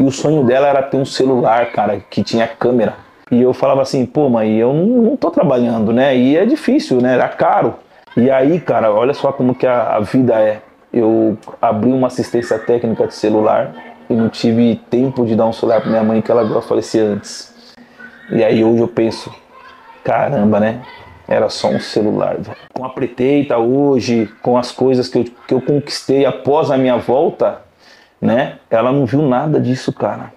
E 0.00 0.02
o 0.02 0.10
sonho 0.10 0.42
dela 0.42 0.66
era 0.66 0.82
ter 0.82 0.96
um 0.96 1.04
celular, 1.04 1.72
cara, 1.72 2.00
que 2.08 2.24
tinha 2.24 2.48
câmera. 2.48 2.94
E 3.30 3.42
eu 3.42 3.52
falava 3.52 3.82
assim, 3.82 4.06
pô, 4.06 4.30
mãe, 4.30 4.56
eu 4.56 4.72
não, 4.72 5.02
não 5.02 5.16
tô 5.16 5.30
trabalhando, 5.30 5.92
né? 5.92 6.16
E 6.16 6.38
é 6.38 6.46
difícil, 6.46 7.02
né? 7.02 7.12
Era 7.12 7.28
caro. 7.28 7.74
E 8.16 8.30
aí, 8.30 8.58
cara, 8.58 8.90
olha 8.90 9.12
só 9.12 9.30
como 9.30 9.54
que 9.54 9.66
a, 9.66 9.96
a 9.96 10.00
vida 10.00 10.40
é. 10.40 10.62
Eu 10.90 11.36
abri 11.60 11.92
uma 11.92 12.06
assistência 12.06 12.58
técnica 12.58 13.06
de 13.06 13.14
celular 13.14 13.74
e 14.08 14.14
não 14.14 14.30
tive 14.30 14.80
tempo 14.88 15.26
de 15.26 15.36
dar 15.36 15.44
um 15.44 15.52
celular 15.52 15.82
para 15.82 15.90
minha 15.90 16.02
mãe 16.02 16.22
que 16.22 16.30
ela 16.30 16.44
veio 16.44 16.58
a 16.58 17.12
antes. 17.12 17.54
E 18.32 18.42
aí 18.42 18.64
hoje 18.64 18.80
eu 18.80 18.88
penso, 18.88 19.30
caramba, 20.02 20.58
né? 20.58 20.80
Era 21.28 21.50
só 21.50 21.68
um 21.68 21.78
celular. 21.78 22.38
Com 22.72 22.86
a 22.86 22.88
preteita 22.88 23.58
hoje, 23.58 24.30
com 24.40 24.56
as 24.56 24.72
coisas 24.72 25.08
que 25.08 25.18
eu, 25.18 25.24
que 25.46 25.54
eu 25.54 25.60
conquistei 25.60 26.24
após 26.24 26.70
a 26.70 26.78
minha 26.78 26.96
volta, 26.96 27.60
né? 28.20 28.58
Ela 28.68 28.92
não 28.92 29.06
viu 29.06 29.22
nada 29.22 29.60
disso, 29.60 29.92
cara. 29.92 30.32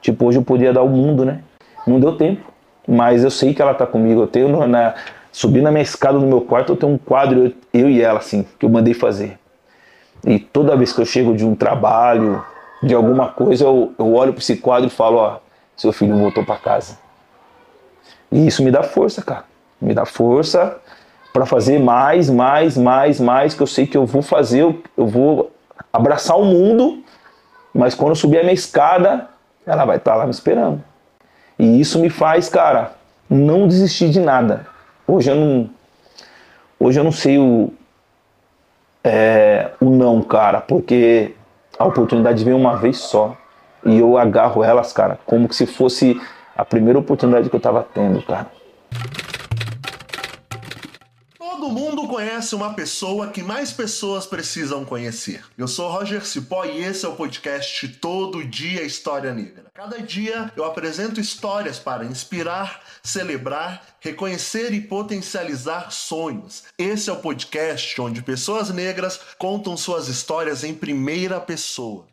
Tipo, 0.00 0.26
hoje 0.26 0.38
eu 0.38 0.42
podia 0.42 0.72
dar 0.72 0.82
o 0.82 0.88
mundo, 0.88 1.24
né? 1.24 1.42
Não 1.86 2.00
deu 2.00 2.16
tempo. 2.16 2.50
Mas 2.88 3.22
eu 3.22 3.30
sei 3.30 3.54
que 3.54 3.62
ela 3.62 3.74
tá 3.74 3.86
comigo. 3.86 4.22
Eu 4.22 4.26
tenho 4.26 4.66
na, 4.66 4.94
subi 5.30 5.60
na 5.60 5.70
minha 5.70 5.82
escada 5.82 6.18
no 6.18 6.26
meu 6.26 6.40
quarto, 6.40 6.72
eu 6.72 6.76
tenho 6.76 6.92
um 6.92 6.98
quadro, 6.98 7.46
eu, 7.46 7.52
eu 7.72 7.90
e 7.90 8.02
ela, 8.02 8.18
assim, 8.18 8.44
que 8.58 8.64
eu 8.64 8.70
mandei 8.70 8.94
fazer. 8.94 9.38
E 10.24 10.38
toda 10.38 10.76
vez 10.76 10.92
que 10.92 11.00
eu 11.00 11.06
chego 11.06 11.34
de 11.34 11.44
um 11.44 11.54
trabalho, 11.54 12.44
de 12.82 12.94
alguma 12.94 13.28
coisa, 13.28 13.64
eu, 13.64 13.92
eu 13.98 14.14
olho 14.14 14.32
para 14.32 14.40
esse 14.40 14.56
quadro 14.56 14.88
e 14.88 14.90
falo, 14.90 15.18
ó, 15.18 15.38
seu 15.76 15.92
filho 15.92 16.16
voltou 16.16 16.44
para 16.44 16.56
casa. 16.56 16.98
E 18.30 18.46
isso 18.46 18.62
me 18.62 18.70
dá 18.70 18.82
força, 18.82 19.22
cara. 19.22 19.44
Me 19.80 19.94
dá 19.94 20.04
força 20.04 20.78
para 21.32 21.46
fazer 21.46 21.78
mais, 21.78 22.28
mais, 22.28 22.76
mais, 22.76 23.20
mais, 23.20 23.54
que 23.54 23.62
eu 23.62 23.66
sei 23.66 23.86
que 23.86 23.96
eu 23.96 24.04
vou 24.04 24.20
fazer, 24.20 24.62
eu 24.96 25.06
vou 25.06 25.39
abraçar 25.92 26.38
o 26.38 26.44
mundo, 26.44 27.02
mas 27.74 27.94
quando 27.94 28.14
subir 28.14 28.38
a 28.38 28.42
minha 28.42 28.54
escada, 28.54 29.28
ela 29.66 29.84
vai 29.84 29.96
estar 29.96 30.12
tá 30.12 30.16
lá 30.16 30.24
me 30.24 30.30
esperando. 30.30 30.82
E 31.58 31.80
isso 31.80 31.98
me 31.98 32.08
faz, 32.08 32.48
cara, 32.48 32.92
não 33.28 33.68
desistir 33.68 34.10
de 34.10 34.20
nada. 34.20 34.66
Hoje 35.06 35.30
eu 35.30 35.36
não, 35.36 35.70
hoje 36.78 36.98
eu 36.98 37.04
não 37.04 37.12
sei 37.12 37.38
o, 37.38 37.72
é, 39.04 39.70
o 39.80 39.90
não, 39.90 40.22
cara, 40.22 40.60
porque 40.60 41.34
a 41.78 41.84
oportunidade 41.84 42.44
vem 42.44 42.54
uma 42.54 42.76
vez 42.76 42.98
só. 42.98 43.36
E 43.84 43.98
eu 43.98 44.18
agarro 44.18 44.62
elas, 44.62 44.92
cara, 44.92 45.18
como 45.24 45.50
se 45.52 45.66
fosse 45.66 46.20
a 46.56 46.64
primeira 46.64 46.98
oportunidade 46.98 47.48
que 47.48 47.56
eu 47.56 47.60
tava 47.60 47.86
tendo, 47.94 48.22
cara. 48.22 48.46
Todo 51.50 51.68
mundo 51.68 52.06
conhece 52.06 52.54
uma 52.54 52.74
pessoa 52.74 53.26
que 53.26 53.42
mais 53.42 53.72
pessoas 53.72 54.24
precisam 54.24 54.84
conhecer. 54.84 55.42
Eu 55.58 55.66
sou 55.66 55.90
Roger 55.90 56.24
Cipó 56.24 56.64
e 56.64 56.84
esse 56.84 57.04
é 57.04 57.08
o 57.08 57.16
podcast 57.16 57.88
Todo 57.88 58.44
Dia 58.44 58.84
História 58.84 59.34
Negra. 59.34 59.64
Cada 59.74 60.00
dia 60.00 60.52
eu 60.56 60.64
apresento 60.64 61.20
histórias 61.20 61.76
para 61.76 62.04
inspirar, 62.04 62.80
celebrar, 63.02 63.82
reconhecer 63.98 64.72
e 64.72 64.80
potencializar 64.80 65.90
sonhos. 65.90 66.62
Esse 66.78 67.10
é 67.10 67.12
o 67.12 67.16
podcast 67.16 68.00
onde 68.00 68.22
pessoas 68.22 68.70
negras 68.70 69.20
contam 69.36 69.76
suas 69.76 70.06
histórias 70.06 70.62
em 70.62 70.72
primeira 70.72 71.40
pessoa. 71.40 72.04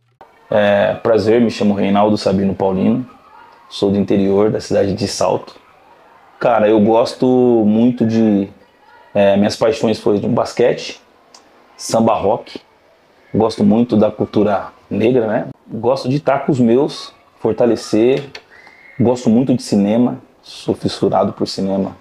É, 0.50 0.96
prazer, 0.96 1.40
me 1.40 1.52
chamo 1.52 1.76
Reinaldo 1.76 2.18
Sabino 2.18 2.56
Paulino, 2.56 3.08
sou 3.70 3.92
do 3.92 4.00
interior 4.00 4.50
da 4.50 4.60
cidade 4.60 4.96
de 4.96 5.08
Salto. 5.08 5.56
Cara, 6.40 6.68
eu 6.68 6.80
gosto 6.82 7.28
muito 7.66 8.04
de 8.04 8.50
é, 9.18 9.36
minhas 9.36 9.56
paixões 9.56 9.98
foram 9.98 10.20
no 10.20 10.30
basquete, 10.30 11.02
samba 11.76 12.14
rock. 12.14 12.62
Gosto 13.34 13.64
muito 13.64 13.98
da 13.98 14.12
cultura 14.12 14.68
negra, 14.88 15.26
né? 15.26 15.48
Gosto 15.68 16.08
de 16.08 16.18
estar 16.18 16.46
com 16.46 16.52
os 16.52 16.60
meus, 16.60 17.12
fortalecer. 17.40 18.30
Gosto 19.00 19.28
muito 19.28 19.56
de 19.56 19.64
cinema, 19.64 20.20
sou 20.44 20.76
fissurado 20.76 21.34
por 21.34 21.48
cinema, 21.48 21.98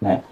né? 0.00 0.22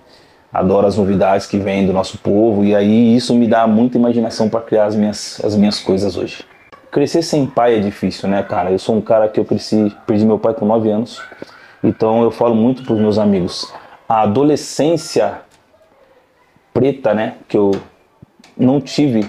Adoro 0.50 0.86
as 0.86 0.96
novidades 0.96 1.46
que 1.46 1.58
vêm 1.58 1.86
do 1.86 1.92
nosso 1.92 2.16
povo 2.16 2.64
e 2.64 2.74
aí 2.74 3.14
isso 3.14 3.34
me 3.34 3.46
dá 3.46 3.66
muita 3.66 3.98
imaginação 3.98 4.48
para 4.48 4.62
criar 4.62 4.86
as 4.86 4.96
minhas, 4.96 5.38
as 5.44 5.54
minhas 5.54 5.80
coisas 5.80 6.16
hoje. 6.16 6.46
Crescer 6.90 7.22
sem 7.22 7.44
pai 7.44 7.76
é 7.76 7.80
difícil, 7.80 8.26
né, 8.26 8.42
cara? 8.42 8.70
Eu 8.70 8.78
sou 8.78 8.96
um 8.96 9.02
cara 9.02 9.28
que 9.28 9.38
eu 9.38 9.44
cresci, 9.44 9.94
perdi 10.06 10.24
meu 10.24 10.38
pai 10.38 10.54
com 10.54 10.64
9 10.64 10.90
anos, 10.90 11.22
então 11.84 12.22
eu 12.22 12.30
falo 12.30 12.54
muito 12.54 12.82
para 12.84 12.94
os 12.94 13.00
meus 13.00 13.18
amigos. 13.18 13.70
A 14.08 14.22
adolescência 14.22 15.42
preta, 16.72 17.14
né, 17.14 17.34
que 17.48 17.56
eu 17.56 17.72
não 18.56 18.80
tive 18.80 19.26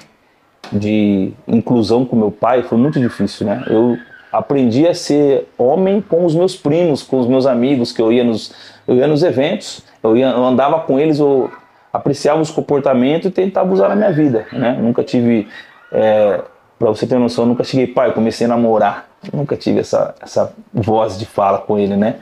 de 0.72 1.32
inclusão 1.48 2.06
com 2.06 2.16
meu 2.16 2.32
pai, 2.32 2.64
foi 2.64 2.78
muito 2.78 3.00
difícil, 3.00 3.46
né? 3.46 3.64
Eu 3.68 3.98
aprendi 4.32 4.88
a 4.88 4.94
ser 4.94 5.48
homem 5.58 6.02
com 6.02 6.26
os 6.26 6.34
meus 6.34 6.56
primos, 6.56 7.04
com 7.04 7.20
os 7.20 7.28
meus 7.28 7.46
amigos, 7.46 7.92
que 7.92 8.02
eu 8.02 8.12
ia 8.12 8.24
nos, 8.24 8.52
eu 8.88 8.96
ia 8.96 9.08
nos 9.08 9.22
eventos, 9.22 9.84
eu, 10.02 10.18
ia, 10.18 10.28
eu 10.28 10.44
andava 10.44 10.80
com 10.80 11.00
eles, 11.00 11.20
eu 11.20 11.52
apreciava 11.92 12.42
os 12.42 12.50
comportamentos 12.50 13.28
e 13.28 13.32
tentava 13.32 13.72
usar 13.72 13.90
na 13.90 13.96
minha 13.96 14.12
vida, 14.12 14.48
né? 14.52 14.76
Nunca 14.82 15.04
tive, 15.04 15.48
é, 15.92 16.42
para 16.80 16.90
você 16.90 17.06
ter 17.06 17.20
noção, 17.20 17.46
nunca 17.46 17.64
cheguei, 17.64 17.86
pai, 17.86 18.12
comecei 18.14 18.46
a 18.46 18.50
namorar, 18.50 19.08
nunca 19.32 19.56
tive 19.56 19.80
essa, 19.80 20.16
essa 20.20 20.52
voz 20.74 21.20
de 21.20 21.26
fala 21.26 21.60
com 21.60 21.78
ele, 21.78 21.96
né? 21.96 22.16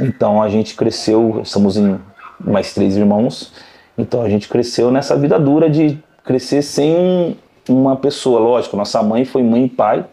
Então 0.00 0.40
a 0.40 0.48
gente 0.48 0.76
cresceu, 0.76 1.42
somos 1.44 1.76
em 1.76 1.98
mais 2.38 2.72
três 2.72 2.96
irmãos, 2.96 3.52
então 4.00 4.22
a 4.22 4.28
gente 4.28 4.48
cresceu 4.48 4.90
nessa 4.90 5.16
vida 5.16 5.38
dura 5.38 5.68
de 5.68 5.98
crescer 6.24 6.62
sem 6.62 7.36
uma 7.68 7.96
pessoa, 7.96 8.40
lógico, 8.40 8.76
nossa 8.76 9.02
mãe 9.02 9.24
foi 9.24 9.42
mãe 9.42 9.64
e 9.64 9.68
pai, 9.68 10.04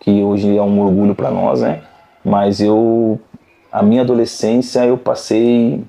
que 0.00 0.22
hoje 0.22 0.56
é 0.56 0.62
um 0.62 0.80
orgulho 0.80 1.14
para 1.14 1.30
nós, 1.30 1.60
né? 1.60 1.82
Mas 2.24 2.60
eu 2.60 3.20
a 3.70 3.82
minha 3.82 4.00
adolescência 4.00 4.84
eu 4.86 4.96
passei 4.96 5.84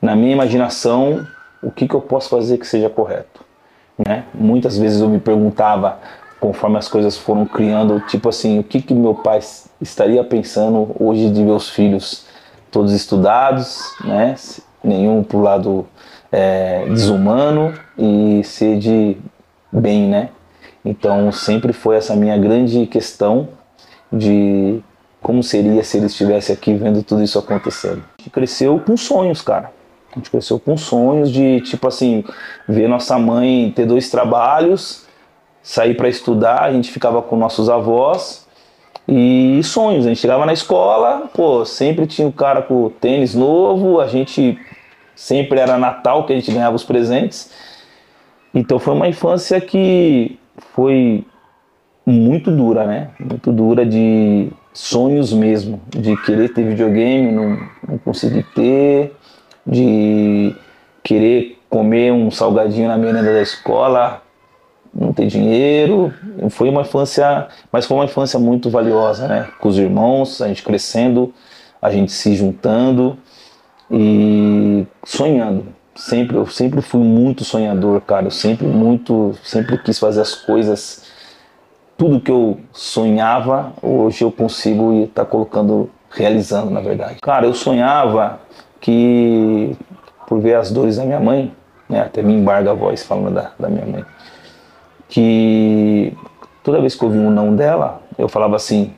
na 0.00 0.14
minha 0.14 0.32
imaginação 0.32 1.26
o 1.62 1.70
que, 1.70 1.88
que 1.88 1.94
eu 1.94 2.00
posso 2.00 2.28
fazer 2.28 2.58
que 2.58 2.66
seja 2.66 2.88
correto, 2.88 3.44
né? 3.98 4.24
Muitas 4.34 4.78
vezes 4.78 5.00
eu 5.00 5.08
me 5.08 5.18
perguntava 5.18 5.98
conforme 6.40 6.76
as 6.76 6.88
coisas 6.88 7.16
foram 7.16 7.46
criando, 7.46 8.00
tipo 8.00 8.28
assim, 8.28 8.58
o 8.58 8.64
que 8.64 8.82
que 8.82 8.92
meu 8.92 9.14
pai 9.14 9.40
estaria 9.80 10.24
pensando 10.24 10.90
hoje 10.98 11.30
de 11.30 11.40
meus 11.40 11.70
filhos 11.70 12.26
todos 12.70 12.92
estudados, 12.92 13.80
né? 14.04 14.34
Nenhum 14.82 15.22
pro 15.22 15.40
lado 15.40 15.86
é, 16.32 16.86
desumano 16.88 17.74
e 17.96 18.42
ser 18.42 18.78
de 18.78 19.18
bem, 19.70 20.08
né? 20.08 20.30
Então 20.84 21.30
sempre 21.30 21.72
foi 21.72 21.96
essa 21.96 22.16
minha 22.16 22.36
grande 22.38 22.86
questão 22.86 23.50
de 24.10 24.80
como 25.22 25.42
seria 25.42 25.84
se 25.84 25.98
ele 25.98 26.06
estivesse 26.06 26.50
aqui 26.50 26.74
vendo 26.74 27.02
tudo 27.02 27.22
isso 27.22 27.38
acontecendo. 27.38 28.02
A 28.18 28.22
gente 28.22 28.30
cresceu 28.30 28.80
com 28.84 28.96
sonhos, 28.96 29.42
cara. 29.42 29.70
A 30.10 30.16
gente 30.16 30.30
cresceu 30.30 30.58
com 30.58 30.76
sonhos 30.76 31.30
de, 31.30 31.60
tipo 31.60 31.86
assim, 31.86 32.24
ver 32.68 32.88
nossa 32.88 33.18
mãe 33.18 33.72
ter 33.74 33.86
dois 33.86 34.10
trabalhos, 34.10 35.06
sair 35.62 35.94
para 35.96 36.08
estudar, 36.08 36.62
a 36.64 36.72
gente 36.72 36.90
ficava 36.90 37.22
com 37.22 37.36
nossos 37.36 37.70
avós 37.70 38.46
e 39.08 39.60
sonhos. 39.62 40.04
A 40.04 40.08
gente 40.08 40.20
chegava 40.20 40.44
na 40.44 40.52
escola, 40.52 41.30
pô, 41.32 41.64
sempre 41.64 42.06
tinha 42.06 42.26
o 42.26 42.32
cara 42.32 42.60
com 42.60 42.90
tênis 42.90 43.34
novo, 43.34 44.00
a 44.00 44.08
gente 44.08 44.58
Sempre 45.22 45.60
era 45.60 45.78
Natal 45.78 46.26
que 46.26 46.32
a 46.32 46.36
gente 46.36 46.50
ganhava 46.50 46.74
os 46.74 46.82
presentes. 46.82 47.48
Então 48.52 48.80
foi 48.80 48.92
uma 48.92 49.06
infância 49.06 49.60
que 49.60 50.36
foi 50.74 51.24
muito 52.04 52.50
dura, 52.50 52.84
né? 52.84 53.10
Muito 53.20 53.52
dura 53.52 53.86
de 53.86 54.48
sonhos 54.72 55.32
mesmo, 55.32 55.80
de 55.90 56.16
querer 56.24 56.52
ter 56.52 56.64
videogame, 56.64 57.30
não, 57.30 57.56
não 57.86 57.98
conseguir 57.98 58.42
ter, 58.52 59.14
de 59.64 60.56
querer 61.04 61.56
comer 61.70 62.12
um 62.12 62.28
salgadinho 62.28 62.88
na 62.88 62.98
merenda 62.98 63.32
da 63.32 63.42
escola, 63.42 64.20
não 64.92 65.12
ter 65.12 65.28
dinheiro. 65.28 66.12
Foi 66.50 66.68
uma 66.68 66.80
infância, 66.80 67.46
mas 67.70 67.86
foi 67.86 67.96
uma 67.96 68.06
infância 68.06 68.40
muito 68.40 68.68
valiosa, 68.68 69.28
né? 69.28 69.48
Com 69.60 69.68
os 69.68 69.78
irmãos, 69.78 70.42
a 70.42 70.48
gente 70.48 70.64
crescendo, 70.64 71.32
a 71.80 71.92
gente 71.92 72.10
se 72.10 72.34
juntando 72.34 73.16
e 73.92 74.86
sonhando. 75.04 75.66
Sempre, 75.94 76.36
eu 76.36 76.46
sempre 76.46 76.80
fui 76.80 77.02
muito 77.02 77.44
sonhador, 77.44 78.00
cara. 78.00 78.26
Eu 78.26 78.30
sempre 78.30 78.66
muito, 78.66 79.34
sempre 79.44 79.76
quis 79.76 79.98
fazer 79.98 80.22
as 80.22 80.34
coisas. 80.34 81.04
Tudo 81.98 82.18
que 82.18 82.30
eu 82.30 82.58
sonhava, 82.72 83.74
hoje 83.82 84.24
eu 84.24 84.32
consigo 84.32 84.94
e 84.94 85.06
tá 85.06 85.24
colocando, 85.24 85.90
realizando, 86.10 86.70
na 86.70 86.80
verdade. 86.80 87.18
Cara, 87.20 87.44
eu 87.44 87.52
sonhava 87.52 88.40
que 88.80 89.76
por 90.26 90.40
ver 90.40 90.54
as 90.54 90.70
dores 90.70 90.96
da 90.96 91.04
minha 91.04 91.20
mãe, 91.20 91.54
né, 91.86 92.00
até 92.00 92.22
me 92.22 92.32
embarga 92.32 92.70
a 92.70 92.74
voz 92.74 93.02
falando 93.04 93.34
da, 93.34 93.52
da 93.58 93.68
minha 93.68 93.84
mãe, 93.84 94.04
que 95.08 96.16
toda 96.64 96.80
vez 96.80 96.94
que 96.94 97.04
eu 97.04 97.10
vi 97.10 97.18
um 97.18 97.30
não 97.30 97.54
dela, 97.54 98.00
eu 98.16 98.28
falava 98.28 98.56
assim, 98.56 98.94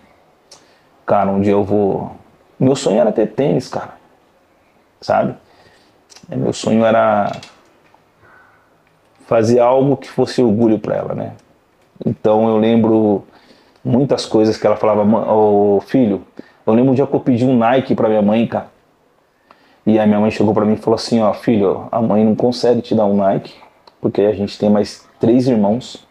cara, 1.04 1.28
um 1.30 1.40
dia 1.40 1.52
eu 1.52 1.64
vou. 1.64 2.12
Meu 2.58 2.76
sonho 2.76 3.00
era 3.00 3.10
ter 3.10 3.26
tênis, 3.26 3.68
cara 3.68 4.03
sabe? 5.04 5.34
É, 6.30 6.34
meu 6.34 6.52
sonho 6.52 6.82
era 6.84 7.30
fazer 9.26 9.60
algo 9.60 9.98
que 9.98 10.08
fosse 10.08 10.42
orgulho 10.42 10.78
para 10.78 10.96
ela, 10.96 11.14
né? 11.14 11.32
Então 12.04 12.48
eu 12.48 12.56
lembro 12.56 13.24
muitas 13.84 14.24
coisas 14.24 14.56
que 14.56 14.66
ela 14.66 14.76
falava, 14.76 15.02
ô 15.30 15.80
filho, 15.80 16.24
eu 16.66 16.72
lembro 16.72 16.92
um 16.92 16.94
dia 16.94 17.06
que 17.06 17.14
eu 17.14 17.20
pedi 17.20 17.44
um 17.44 17.56
Nike 17.56 17.94
para 17.94 18.08
minha 18.08 18.22
mãe, 18.22 18.46
cara. 18.46 18.68
E 19.86 19.98
aí 19.98 20.06
minha 20.06 20.20
mãe 20.20 20.30
chegou 20.30 20.54
para 20.54 20.64
mim 20.64 20.72
e 20.72 20.78
falou 20.78 20.94
assim, 20.94 21.20
ó, 21.20 21.34
filho, 21.34 21.86
a 21.92 22.00
mãe 22.00 22.24
não 22.24 22.34
consegue 22.34 22.80
te 22.80 22.94
dar 22.94 23.04
um 23.04 23.16
Nike, 23.16 23.54
porque 24.00 24.22
a 24.22 24.32
gente 24.32 24.58
tem 24.58 24.70
mais 24.70 25.06
três 25.20 25.46
irmãos. 25.46 26.06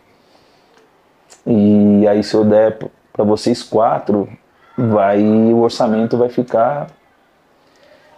E 1.48 2.07
aí 2.07 2.24
se 2.24 2.36
eu 2.36 2.46
der 2.46 2.78
para 3.12 3.25
vocês 3.25 3.63
quatro, 3.63 4.30
vai 4.78 5.24
o 5.24 5.62
orçamento 5.62 6.16
vai 6.16 6.30
ficar. 6.30 6.88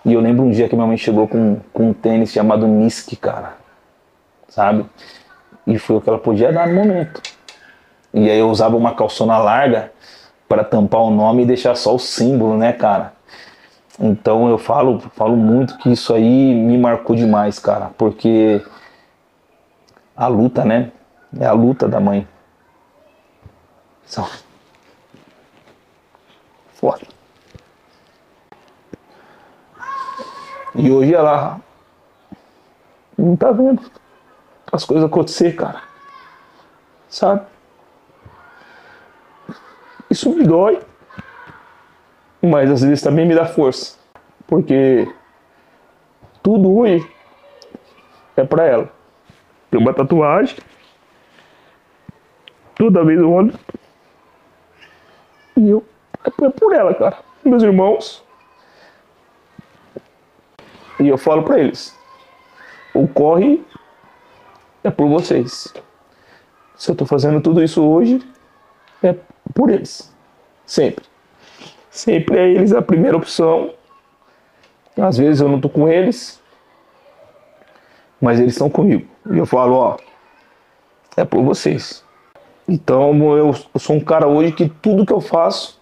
E 0.06 0.14
eu 0.14 0.22
lembro 0.22 0.46
um 0.46 0.52
dia 0.52 0.70
que 0.70 0.76
minha 0.76 0.88
mãe 0.88 0.98
chegou 0.98 1.28
com, 1.28 1.60
com 1.74 1.90
um 1.90 1.94
tênis 1.94 2.32
chamado 2.32 2.68
Nisk, 2.68 3.16
cara. 3.20 3.58
Sabe? 4.48 4.86
E 5.66 5.80
foi 5.80 5.96
o 5.96 6.02
que 6.02 6.08
ela 6.08 6.20
podia 6.20 6.54
dar 6.54 6.68
no 6.68 6.76
momento. 6.76 7.22
E 8.14 8.30
aí 8.30 8.38
eu 8.38 8.50
usava 8.50 8.78
uma 8.78 8.94
calçona 8.94 9.38
larga 9.40 9.92
para 10.48 10.64
tampar 10.64 11.02
o 11.02 11.10
nome 11.10 11.42
e 11.42 11.46
deixar 11.46 11.76
só 11.76 11.96
o 11.96 12.00
símbolo, 12.00 12.56
né, 12.56 12.72
cara? 12.72 13.14
Então 14.00 14.48
eu 14.48 14.58
falo, 14.58 15.00
falo 15.16 15.36
muito 15.36 15.78
que 15.80 15.92
isso 15.92 16.14
aí 16.14 16.54
me 16.54 16.78
marcou 16.78 17.16
demais, 17.16 17.58
cara, 17.58 17.92
porque 17.98 18.62
a 20.16 20.28
luta, 20.28 20.64
né? 20.64 20.92
É 21.40 21.46
a 21.46 21.52
luta 21.52 21.88
da 21.88 22.00
mãe. 22.00 22.28
São 24.06 24.28
foda. 26.74 27.15
E 30.76 30.92
hoje 30.92 31.14
ela 31.14 31.60
não 33.18 33.36
tá 33.36 33.52
vendo 33.52 33.82
as 34.72 34.84
coisas 34.84 35.06
acontecer, 35.06 35.56
cara. 35.56 35.82
Sabe? 37.08 37.46
Isso 40.10 40.30
me 40.30 40.44
dói, 40.44 40.80
mas 42.42 42.70
às 42.70 42.82
vezes 42.82 43.02
também 43.02 43.26
me 43.26 43.34
dá 43.34 43.46
força, 43.46 43.98
porque 44.46 45.12
tudo 46.44 46.78
hoje 46.78 47.10
é 48.36 48.44
para 48.44 48.66
ela. 48.66 48.90
Tem 49.72 49.80
uma 49.80 49.94
tatuagem, 49.94 50.58
toda 52.76 53.04
vez 53.04 53.20
eu 53.20 53.32
olho 53.32 53.54
e 55.58 55.70
eu 55.70 55.86
é 56.24 56.50
por 56.50 56.74
ela, 56.74 56.94
cara. 56.94 57.18
Meus 57.44 57.64
irmãos. 57.64 58.24
E 61.00 61.08
eu 61.08 61.18
falo 61.18 61.44
para 61.44 61.60
eles: 61.60 61.98
o 62.94 63.08
corre 63.08 63.64
é 64.84 64.90
por 64.90 65.08
vocês. 65.08 65.74
Se 66.76 66.92
eu 66.92 66.96
tô 66.96 67.06
fazendo 67.06 67.42
tudo 67.42 67.64
isso 67.64 67.84
hoje, 67.84 68.22
é 69.02 69.16
por 69.54 69.70
eles. 69.70 70.14
Sempre. 70.66 71.06
Sempre 71.90 72.38
é 72.38 72.50
eles 72.50 72.74
a 72.74 72.82
primeira 72.82 73.16
opção. 73.16 73.74
Às 74.98 75.18
vezes 75.18 75.42
eu 75.42 75.50
não 75.50 75.60
tô 75.60 75.70
com 75.70 75.88
eles, 75.88 76.42
mas 78.20 78.40
eles 78.40 78.54
estão 78.54 78.70
comigo. 78.70 79.08
E 79.32 79.38
eu 79.38 79.46
falo, 79.46 79.76
ó, 79.76 79.98
é 81.18 81.26
por 81.26 81.44
vocês. 81.44 82.04
Então 82.68 83.38
eu, 83.38 83.54
eu 83.74 83.80
sou 83.80 83.96
um 83.96 84.00
cara 84.00 84.28
hoje 84.28 84.52
que 84.52 84.68
tudo 84.68 85.06
que 85.06 85.14
eu 85.14 85.22
faço 85.22 85.80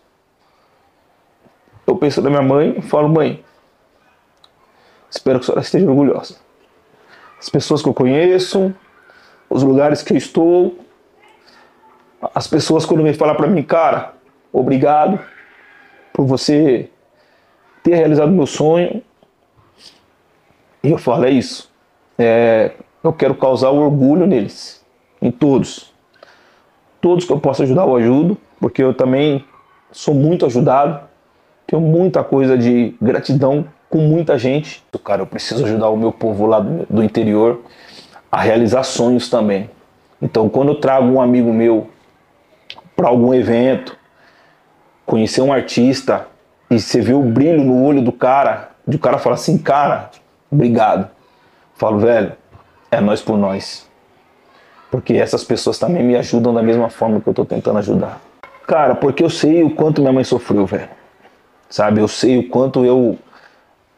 eu 1.85 1.97
penso 1.97 2.21
na 2.21 2.29
minha 2.29 2.41
mãe 2.41 2.75
e 2.77 2.81
falo, 2.81 3.09
mãe, 3.09 3.43
espero 5.13 5.39
que 5.39 5.43
a 5.43 5.45
senhora 5.45 5.61
esteja 5.61 5.89
orgulhosa. 5.89 6.35
As 7.39 7.49
pessoas 7.49 7.81
que 7.81 7.89
eu 7.89 7.93
conheço, 7.93 8.73
os 9.49 9.63
lugares 9.63 10.01
que 10.01 10.13
eu 10.13 10.17
estou, 10.17 10.79
as 12.33 12.47
pessoas 12.47 12.85
quando 12.85 13.03
vêm 13.03 13.13
falar 13.13 13.35
para 13.35 13.47
mim, 13.47 13.61
cara, 13.61 14.13
obrigado 14.51 15.19
por 16.13 16.25
você 16.25 16.89
ter 17.83 17.95
realizado 17.95 18.31
meu 18.31 18.47
sonho. 18.47 19.03
E 20.83 20.89
eu 20.89 20.97
falo, 20.97 21.25
é 21.25 21.31
isso. 21.31 21.71
É, 22.17 22.71
eu 23.03 23.13
quero 23.13 23.35
causar 23.35 23.69
orgulho 23.69 24.25
neles, 24.25 24.83
em 25.21 25.31
todos. 25.31 25.93
Todos 27.01 27.25
que 27.25 27.31
eu 27.31 27.39
possa 27.39 27.63
ajudar, 27.63 27.83
eu 27.83 27.95
ajudo, 27.95 28.37
porque 28.59 28.81
eu 28.81 28.93
também 28.93 29.45
sou 29.91 30.13
muito 30.13 30.45
ajudado 30.45 31.13
tenho 31.73 31.81
muita 31.81 32.23
coisa 32.23 32.57
de 32.57 32.95
gratidão 33.01 33.65
com 33.93 33.99
muita 33.99 34.39
gente. 34.39 34.83
Cara, 35.03 35.21
eu 35.21 35.27
preciso 35.27 35.63
ajudar 35.65 35.87
o 35.89 35.95
meu 35.95 36.11
povo 36.11 36.47
lá 36.47 36.59
do, 36.59 37.03
interior 37.03 37.61
a 38.31 38.41
realizar 38.41 38.81
sonhos 38.81 39.29
também. 39.29 39.69
Então, 40.19 40.49
quando 40.49 40.69
eu 40.69 40.75
trago 40.79 41.05
um 41.05 41.21
amigo 41.21 41.53
meu 41.53 41.87
para 42.95 43.07
algum 43.07 43.35
evento, 43.35 43.95
conhecer 45.05 45.41
um 45.41 45.53
artista 45.53 46.25
e 46.71 46.79
você 46.79 47.01
vê 47.01 47.13
o 47.13 47.21
brilho 47.21 47.63
no 47.63 47.85
olho 47.85 48.01
do 48.01 48.11
cara, 48.11 48.71
de 48.87 48.95
o 48.95 48.99
cara 48.99 49.19
falar 49.19 49.35
assim, 49.35 49.59
cara, 49.59 50.09
obrigado. 50.51 51.03
Eu 51.03 51.75
falo, 51.75 51.99
velho, 51.99 52.33
é 52.89 52.99
nós 52.99 53.21
por 53.21 53.37
nós. 53.37 53.87
Porque 54.89 55.13
essas 55.13 55.43
pessoas 55.43 55.77
também 55.77 56.01
me 56.01 56.15
ajudam 56.15 56.51
da 56.51 56.63
mesma 56.63 56.89
forma 56.89 57.21
que 57.21 57.27
eu 57.27 57.31
estou 57.31 57.45
tentando 57.45 57.77
ajudar. 57.77 58.19
Cara, 58.65 58.95
porque 58.95 59.23
eu 59.23 59.29
sei 59.29 59.61
o 59.61 59.69
quanto 59.69 60.01
minha 60.01 60.13
mãe 60.13 60.23
sofreu, 60.23 60.65
velho 60.65 60.89
sabe? 61.73 61.99
Eu 61.99 62.07
sei 62.07 62.37
o 62.37 62.49
quanto 62.49 62.85
eu 62.85 63.17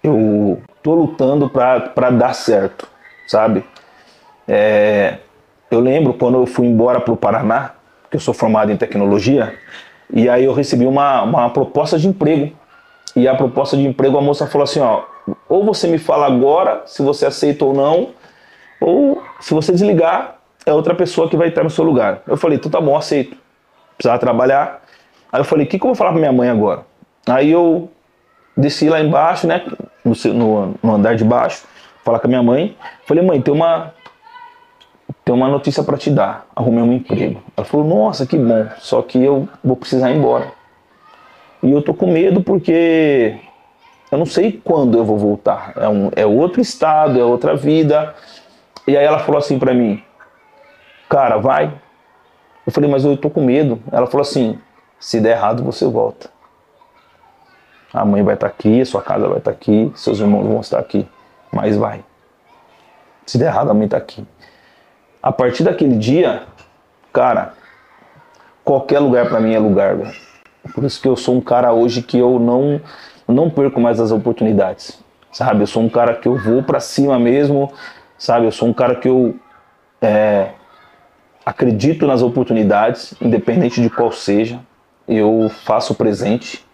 eu 0.07 0.61
tô 0.81 0.93
lutando 0.93 1.49
para 1.49 2.09
dar 2.11 2.33
certo, 2.33 2.87
sabe? 3.27 3.63
É, 4.47 5.17
eu 5.69 5.79
lembro 5.79 6.13
quando 6.13 6.37
eu 6.37 6.45
fui 6.45 6.67
embora 6.67 6.99
para 6.99 7.13
o 7.13 7.17
Paraná, 7.17 7.71
que 8.09 8.17
eu 8.17 8.19
sou 8.19 8.33
formado 8.33 8.71
em 8.71 8.77
tecnologia, 8.77 9.57
e 10.13 10.29
aí 10.29 10.45
eu 10.45 10.53
recebi 10.53 10.85
uma, 10.85 11.23
uma 11.23 11.49
proposta 11.49 11.97
de 11.97 12.07
emprego. 12.07 12.55
E 13.15 13.27
a 13.27 13.35
proposta 13.35 13.77
de 13.77 13.87
emprego, 13.87 14.17
a 14.17 14.21
moça 14.21 14.45
falou 14.45 14.63
assim, 14.63 14.79
ó, 14.79 15.03
ou 15.47 15.63
você 15.63 15.87
me 15.87 15.97
fala 15.97 16.27
agora 16.27 16.83
se 16.85 17.01
você 17.01 17.25
aceita 17.25 17.65
ou 17.65 17.73
não, 17.73 18.09
ou 18.79 19.23
se 19.39 19.53
você 19.53 19.71
desligar, 19.71 20.35
é 20.65 20.73
outra 20.73 20.93
pessoa 20.93 21.29
que 21.29 21.37
vai 21.37 21.47
estar 21.47 21.63
no 21.63 21.69
seu 21.69 21.83
lugar. 21.83 22.21
Eu 22.27 22.37
falei, 22.37 22.57
então 22.57 22.69
tá 22.69 22.81
bom, 22.81 22.95
aceito. 22.95 23.37
Precisava 23.97 24.19
trabalhar. 24.19 24.81
Aí 25.31 25.39
eu 25.39 25.45
falei, 25.45 25.65
o 25.65 25.69
que, 25.69 25.79
que 25.79 25.85
eu 25.85 25.89
vou 25.89 25.95
falar 25.95 26.11
para 26.11 26.19
minha 26.19 26.31
mãe 26.33 26.49
agora? 26.49 26.85
Aí 27.27 27.51
eu 27.51 27.89
desci 28.55 28.89
lá 28.89 29.01
embaixo, 29.01 29.47
né? 29.47 29.65
No, 30.03 30.77
no, 30.81 30.95
andar 30.95 31.15
de 31.15 31.23
baixo, 31.23 31.65
falar 32.03 32.19
com 32.19 32.27
a 32.27 32.29
minha 32.29 32.43
mãe. 32.43 32.75
Falei, 33.05 33.23
mãe, 33.23 33.41
tem 33.41 33.53
uma, 33.53 33.93
tem 35.23 35.33
uma 35.33 35.47
notícia 35.47 35.83
para 35.83 35.97
te 35.97 36.09
dar. 36.09 36.45
Arrumei 36.55 36.83
um 36.83 36.93
emprego. 36.93 37.41
Ela 37.55 37.65
falou, 37.65 37.85
nossa, 37.85 38.25
que 38.25 38.37
bom. 38.37 38.67
Só 38.77 39.01
que 39.01 39.21
eu 39.21 39.49
vou 39.63 39.75
precisar 39.75 40.11
ir 40.11 40.17
embora. 40.17 40.51
E 41.61 41.71
eu 41.71 41.81
tô 41.81 41.93
com 41.93 42.07
medo 42.07 42.41
porque 42.41 43.37
eu 44.11 44.17
não 44.17 44.25
sei 44.25 44.61
quando 44.63 44.97
eu 44.97 45.03
vou 45.03 45.17
voltar. 45.17 45.73
É, 45.75 45.89
um, 45.89 46.11
é 46.15 46.25
outro 46.25 46.61
estado, 46.61 47.19
é 47.19 47.23
outra 47.23 47.55
vida. 47.55 48.13
E 48.87 48.95
aí 48.95 49.03
ela 49.03 49.19
falou 49.19 49.39
assim 49.39 49.57
para 49.57 49.73
mim, 49.73 50.01
cara, 51.09 51.37
vai. 51.37 51.73
Eu 52.65 52.71
falei, 52.71 52.89
mas 52.89 53.03
eu 53.03 53.17
tô 53.17 53.29
com 53.29 53.41
medo. 53.41 53.81
Ela 53.91 54.05
falou 54.05 54.21
assim, 54.21 54.59
se 54.99 55.19
der 55.19 55.31
errado 55.31 55.63
você 55.63 55.87
volta 55.87 56.34
a 57.95 58.03
mãe 58.03 58.21
vai 58.21 58.33
estar 58.33 58.47
aqui, 58.47 58.83
sua 58.83 59.01
casa 59.01 59.27
vai 59.27 59.37
estar 59.37 59.51
aqui, 59.51 59.89
seus 59.95 60.19
irmãos 60.19 60.45
vão 60.45 60.59
estar 60.59 60.79
aqui, 60.79 61.07
mas 61.51 61.77
vai. 61.77 62.03
Se 63.25 63.37
der 63.37 63.45
errado, 63.45 63.71
a 63.71 63.73
mãe 63.73 63.85
está 63.85 63.95
aqui. 63.95 64.25
A 65.23 65.31
partir 65.31 65.63
daquele 65.63 65.95
dia, 65.95 66.43
cara, 67.13 67.53
qualquer 68.65 68.99
lugar 68.99 69.29
para 69.29 69.39
mim 69.39 69.53
é 69.53 69.59
lugar, 69.59 69.95
velho. 69.95 70.13
Por 70.73 70.83
isso 70.83 71.01
que 71.01 71.07
eu 71.07 71.15
sou 71.15 71.35
um 71.35 71.41
cara 71.41 71.71
hoje 71.71 72.01
que 72.01 72.17
eu 72.17 72.37
não 72.37 72.81
não 73.27 73.49
perco 73.49 73.79
mais 73.79 73.99
as 73.99 74.11
oportunidades, 74.11 74.99
sabe? 75.31 75.63
Eu 75.63 75.67
sou 75.67 75.81
um 75.81 75.89
cara 75.89 76.13
que 76.13 76.27
eu 76.27 76.37
vou 76.37 76.61
para 76.61 76.79
cima 76.79 77.17
mesmo, 77.17 77.71
sabe? 78.17 78.45
Eu 78.45 78.51
sou 78.51 78.67
um 78.67 78.73
cara 78.73 78.95
que 78.95 79.07
eu 79.07 79.35
é, 79.99 80.49
acredito 81.45 82.05
nas 82.05 82.21
oportunidades, 82.21 83.15
independente 83.21 83.81
de 83.81 83.89
qual 83.89 84.11
seja. 84.11 84.59
Eu 85.07 85.49
faço 85.49 85.95
presente, 85.95 86.64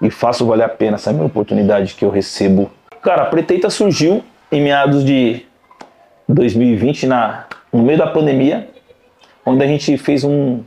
e 0.00 0.10
faço 0.10 0.46
valer 0.46 0.64
a 0.64 0.68
pena 0.68 0.96
essa 0.96 1.12
minha 1.12 1.26
oportunidade 1.26 1.94
que 1.94 2.04
eu 2.04 2.10
recebo. 2.10 2.70
Cara, 3.02 3.22
a 3.22 3.26
Preteita 3.26 3.70
surgiu 3.70 4.22
em 4.50 4.60
meados 4.60 5.04
de 5.04 5.42
2020, 6.28 7.06
na, 7.06 7.46
no 7.72 7.82
meio 7.82 7.98
da 7.98 8.06
pandemia, 8.06 8.68
onde 9.44 9.62
a 9.64 9.66
gente 9.66 9.96
fez 9.96 10.24
um. 10.24 10.60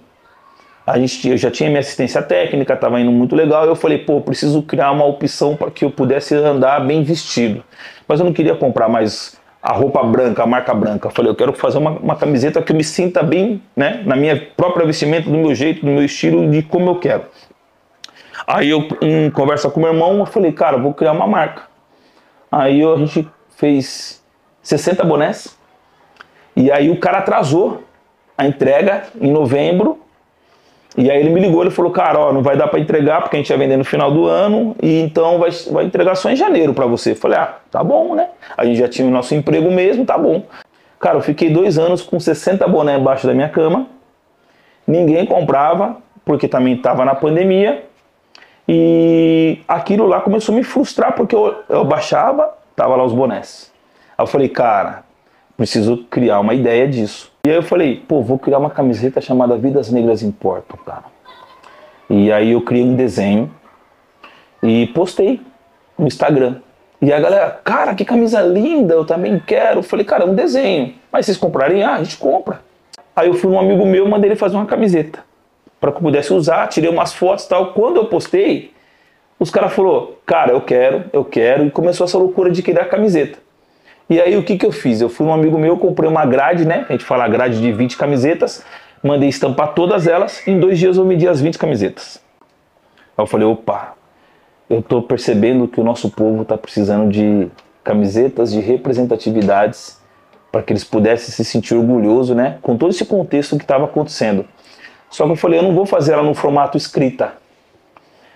A 0.85 0.97
gente, 0.97 1.29
eu 1.29 1.37
já 1.37 1.51
tinha 1.51 1.69
minha 1.69 1.79
assistência 1.79 2.21
técnica, 2.21 2.73
estava 2.73 2.99
indo 2.99 3.11
muito 3.11 3.35
legal. 3.35 3.65
Eu 3.65 3.75
falei, 3.75 3.99
pô, 3.99 4.19
preciso 4.19 4.63
criar 4.63 4.91
uma 4.91 5.05
opção 5.05 5.55
para 5.55 5.69
que 5.69 5.85
eu 5.85 5.91
pudesse 5.91 6.33
andar 6.35 6.79
bem 6.79 7.03
vestido. 7.03 7.63
Mas 8.07 8.19
eu 8.19 8.25
não 8.25 8.33
queria 8.33 8.55
comprar 8.55 8.89
mais 8.89 9.39
a 9.61 9.73
roupa 9.73 10.03
branca, 10.03 10.41
a 10.41 10.47
marca 10.47 10.73
branca. 10.73 11.07
Eu 11.07 11.11
falei, 11.11 11.31
eu 11.31 11.35
quero 11.35 11.53
fazer 11.53 11.77
uma, 11.77 11.91
uma 11.91 12.15
camiseta 12.15 12.61
que 12.61 12.71
eu 12.71 12.75
me 12.75 12.83
sinta 12.83 13.21
bem, 13.21 13.61
né, 13.75 14.01
na 14.05 14.15
minha 14.15 14.35
própria 14.57 14.85
vestimenta, 14.85 15.29
do 15.29 15.37
meu 15.37 15.53
jeito, 15.53 15.85
do 15.85 15.91
meu 15.91 16.03
estilo, 16.03 16.49
de 16.49 16.63
como 16.63 16.89
eu 16.89 16.95
quero. 16.95 17.23
Aí 18.45 18.69
eu, 18.69 18.87
em 19.01 19.29
conversa 19.29 19.69
com 19.69 19.79
meu 19.79 19.93
irmão, 19.93 20.19
eu 20.19 20.25
falei, 20.25 20.51
cara, 20.51 20.77
vou 20.77 20.93
criar 20.93 21.11
uma 21.11 21.27
marca. 21.27 21.63
Aí 22.51 22.83
a 22.83 22.95
gente 22.97 23.27
fez 23.55 24.21
60 24.61 25.03
bonés. 25.03 25.57
E 26.55 26.71
aí 26.71 26.89
o 26.89 26.99
cara 26.99 27.19
atrasou 27.19 27.83
a 28.37 28.45
entrega 28.45 29.03
em 29.19 29.31
novembro. 29.31 29.99
E 30.97 31.09
aí 31.09 31.21
ele 31.21 31.29
me 31.29 31.39
ligou, 31.39 31.61
ele 31.61 31.71
falou, 31.71 31.91
cara, 31.91 32.19
ó, 32.19 32.33
não 32.33 32.41
vai 32.41 32.57
dar 32.57 32.67
para 32.67 32.79
entregar 32.79 33.21
porque 33.21 33.37
a 33.37 33.39
gente 33.39 33.49
ia 33.49 33.57
vender 33.57 33.77
no 33.77 33.85
final 33.85 34.11
do 34.11 34.25
ano 34.25 34.75
e 34.81 34.99
então 34.99 35.39
vai, 35.39 35.49
vai 35.71 35.85
entregar 35.85 36.15
só 36.15 36.29
em 36.29 36.35
janeiro 36.35 36.73
para 36.73 36.85
você. 36.85 37.11
Eu 37.11 37.15
falei, 37.15 37.37
ah, 37.37 37.59
tá 37.71 37.81
bom, 37.81 38.13
né? 38.13 38.27
A 38.57 38.65
gente 38.65 38.77
já 38.77 38.89
tinha 38.89 39.07
o 39.07 39.11
nosso 39.11 39.33
emprego 39.33 39.71
mesmo, 39.71 40.05
tá 40.05 40.17
bom. 40.17 40.43
Cara, 40.99 41.17
eu 41.17 41.21
fiquei 41.21 41.49
dois 41.49 41.77
anos 41.77 42.01
com 42.01 42.19
60 42.19 42.67
boné 42.67 42.97
embaixo 42.97 43.25
da 43.25 43.33
minha 43.33 43.47
cama, 43.47 43.87
ninguém 44.85 45.25
comprava 45.25 45.97
porque 46.25 46.47
também 46.47 46.73
estava 46.73 47.05
na 47.05 47.15
pandemia 47.15 47.85
e 48.67 49.59
aquilo 49.67 50.05
lá 50.05 50.21
começou 50.21 50.53
a 50.53 50.57
me 50.57 50.63
frustrar 50.63 51.13
porque 51.13 51.35
eu, 51.35 51.55
eu 51.67 51.83
baixava, 51.83 52.53
tava 52.75 52.95
lá 52.95 53.03
os 53.03 53.13
bonés. 53.13 53.71
Aí 54.17 54.23
eu 54.23 54.27
falei, 54.27 54.49
cara, 54.49 55.03
preciso 55.57 56.05
criar 56.09 56.39
uma 56.39 56.53
ideia 56.53 56.87
disso. 56.87 57.31
E 57.45 57.49
aí 57.49 57.55
eu 57.55 57.63
falei, 57.63 58.03
pô, 58.07 58.21
vou 58.21 58.37
criar 58.37 58.59
uma 58.59 58.69
camiseta 58.69 59.19
chamada 59.19 59.57
Vidas 59.57 59.91
Negras 59.91 60.21
Importam, 60.21 60.77
cara. 60.85 61.05
E 62.09 62.31
aí 62.31 62.51
eu 62.51 62.61
criei 62.61 62.83
um 62.83 62.95
desenho 62.95 63.51
e 64.61 64.87
postei 64.87 65.41
no 65.97 66.07
Instagram. 66.07 66.57
E 67.01 67.11
a 67.11 67.19
galera, 67.19 67.49
cara, 67.63 67.95
que 67.95 68.05
camisa 68.05 68.41
linda, 68.41 68.93
eu 68.93 69.05
também 69.05 69.39
quero. 69.39 69.79
Eu 69.79 69.83
falei, 69.83 70.05
cara, 70.05 70.23
é 70.23 70.27
um 70.27 70.35
desenho. 70.35 70.93
Mas 71.11 71.25
vocês 71.25 71.37
comprarem? 71.37 71.83
Ah, 71.83 71.95
a 71.95 72.03
gente 72.03 72.17
compra. 72.17 72.61
Aí 73.15 73.27
eu 73.27 73.33
fui 73.33 73.49
um 73.49 73.59
amigo 73.59 73.85
meu, 73.85 74.07
mandei 74.07 74.29
ele 74.29 74.35
fazer 74.35 74.55
uma 74.55 74.65
camiseta. 74.65 75.23
Para 75.81 75.91
que 75.91 75.97
eu 75.97 76.01
pudesse 76.03 76.31
usar, 76.31 76.67
tirei 76.67 76.89
umas 76.91 77.11
fotos 77.11 77.45
e 77.45 77.49
tal. 77.49 77.73
Quando 77.73 77.97
eu 77.97 78.05
postei, 78.05 78.71
os 79.39 79.49
caras 79.49 79.73
falaram, 79.73 80.09
cara, 80.23 80.51
eu 80.51 80.61
quero, 80.61 81.05
eu 81.11 81.25
quero. 81.25 81.65
E 81.65 81.71
começou 81.71 82.05
essa 82.05 82.19
loucura 82.19 82.51
de 82.51 82.61
criar 82.61 82.85
camiseta. 82.85 83.39
E 84.07 84.21
aí 84.21 84.37
o 84.37 84.43
que, 84.43 84.57
que 84.57 84.65
eu 84.65 84.71
fiz? 84.71 85.01
Eu 85.01 85.09
fui 85.09 85.25
um 85.25 85.33
amigo 85.33 85.57
meu, 85.57 85.75
comprei 85.77 86.07
uma 86.07 86.23
grade, 86.23 86.65
né? 86.65 86.85
A 86.87 86.91
gente 86.91 87.03
fala 87.03 87.27
grade 87.27 87.59
de 87.59 87.71
20 87.71 87.97
camisetas, 87.97 88.63
mandei 89.01 89.27
estampar 89.27 89.73
todas 89.73 90.05
elas. 90.05 90.47
Em 90.47 90.59
dois 90.59 90.77
dias 90.77 90.97
eu 90.97 91.05
medi 91.05 91.27
as 91.27 91.41
20 91.41 91.57
camisetas. 91.57 92.21
Aí 93.17 93.23
eu 93.23 93.27
falei, 93.27 93.47
opa, 93.47 93.95
eu 94.69 94.79
estou 94.79 95.01
percebendo 95.01 95.67
que 95.67 95.81
o 95.81 95.83
nosso 95.83 96.11
povo 96.11 96.43
está 96.43 96.57
precisando 96.57 97.11
de 97.11 97.49
camisetas 97.83 98.51
de 98.51 98.59
representatividades 98.59 99.99
para 100.51 100.61
que 100.61 100.73
eles 100.73 100.83
pudessem 100.83 101.33
se 101.33 101.43
sentir 101.43 101.73
orgulhoso, 101.73 102.35
né? 102.35 102.59
Com 102.61 102.77
todo 102.77 102.91
esse 102.91 103.05
contexto 103.05 103.57
que 103.57 103.63
estava 103.63 103.85
acontecendo. 103.85 104.45
Só 105.11 105.25
que 105.25 105.31
eu 105.33 105.35
falei, 105.35 105.59
eu 105.59 105.63
não 105.63 105.75
vou 105.75 105.85
fazer 105.85 106.13
ela 106.13 106.23
no 106.23 106.33
formato 106.33 106.77
escrita. 106.77 107.33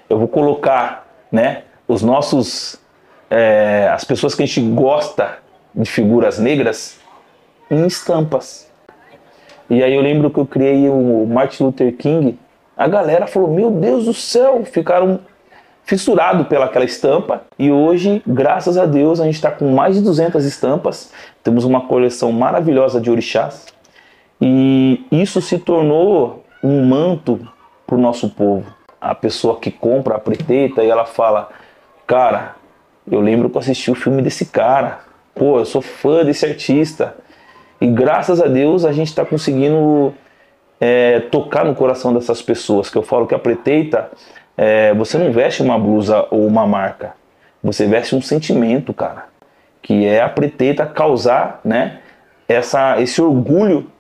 Eu 0.10 0.20
vou 0.20 0.28
colocar, 0.28 1.08
né? 1.32 1.64
Os 1.88 2.04
nossos, 2.04 2.80
é, 3.30 3.90
as 3.92 4.04
pessoas 4.04 4.36
que 4.36 4.44
a 4.44 4.46
gente 4.46 4.62
gosta 4.62 5.40
de 5.74 5.90
figuras 5.90 6.38
negras 6.38 7.00
em 7.72 7.88
estampas. 7.88 8.70
E 9.70 9.82
aí 9.82 9.96
eu 9.96 10.02
lembro 10.02 10.30
que 10.30 10.38
eu 10.38 10.46
criei 10.46 10.90
o 10.90 11.26
Martin 11.26 11.64
Luther 11.64 11.96
King. 11.96 12.38
A 12.78 12.88
galera 12.88 13.26
falou: 13.26 13.50
Meu 13.50 13.72
Deus 13.72 14.06
do 14.06 14.14
céu! 14.14 14.64
Ficaram 14.66 15.22
fissurados 15.86 16.48
pelaquela 16.48 16.86
estampa. 16.86 17.44
E 17.58 17.72
hoje, 17.72 18.22
graças 18.28 18.78
a 18.78 18.86
Deus, 18.86 19.22
a 19.22 19.26
gente 19.26 19.36
está 19.36 19.50
com 19.50 19.72
mais 19.72 19.96
de 19.96 20.02
200 20.02 20.44
estampas. 20.44 21.12
Temos 21.42 21.64
uma 21.64 21.88
coleção 21.88 22.32
maravilhosa 22.32 23.00
de 23.00 23.10
orixás. 23.10 23.66
E 24.42 25.06
isso 25.12 25.42
se 25.42 25.58
tornou 25.58 26.45
um 26.66 26.86
manto 26.86 27.48
para 27.86 27.96
o 27.96 28.00
nosso 28.00 28.30
povo. 28.30 28.66
A 29.00 29.14
pessoa 29.14 29.60
que 29.60 29.72
compra 29.72 30.16
a 30.16 30.20
preteta 30.20 30.84
e 30.84 30.90
ela 30.90 31.06
fala: 31.06 31.50
Cara, 32.08 32.56
eu 33.10 33.20
lembro 33.20 33.50
que 33.50 33.58
eu 33.58 33.62
assisti 33.62 33.92
o 33.92 33.96
filme 33.96 34.22
desse 34.22 34.46
cara 34.48 35.06
pô, 35.36 35.60
eu 35.60 35.66
sou 35.66 35.82
fã 35.82 36.24
desse 36.24 36.46
artista. 36.46 37.14
E 37.80 37.86
graças 37.86 38.42
a 38.42 38.48
Deus 38.48 38.86
a 38.86 38.94
gente 38.94 39.10
está 39.10 39.26
conseguindo 39.26 40.16
é, 40.80 41.20
tocar 41.20 41.66
no 41.66 41.76
coração 41.76 42.14
dessas 42.14 42.42
pessoas. 42.42 42.90
Que 42.90 42.98
eu 42.98 43.04
falo 43.04 43.28
que 43.28 43.36
a 43.36 43.40
preteita, 43.40 44.10
é, 44.58 44.94
você 44.94 45.18
não 45.18 45.32
veste 45.32 45.62
uma 45.62 45.78
blusa 45.78 46.26
ou 46.32 46.48
uma 46.48 46.66
marca, 46.66 47.14
você 47.62 47.86
veste 47.86 48.16
um 48.16 48.22
sentimento, 48.22 48.94
cara. 48.94 49.26
Que 49.82 50.06
é 50.06 50.22
a 50.22 50.30
preteita 50.30 50.86
causar, 50.86 51.60
né, 51.64 52.00
essa, 52.48 53.00
esse 53.02 53.22
orgulho 53.22 53.92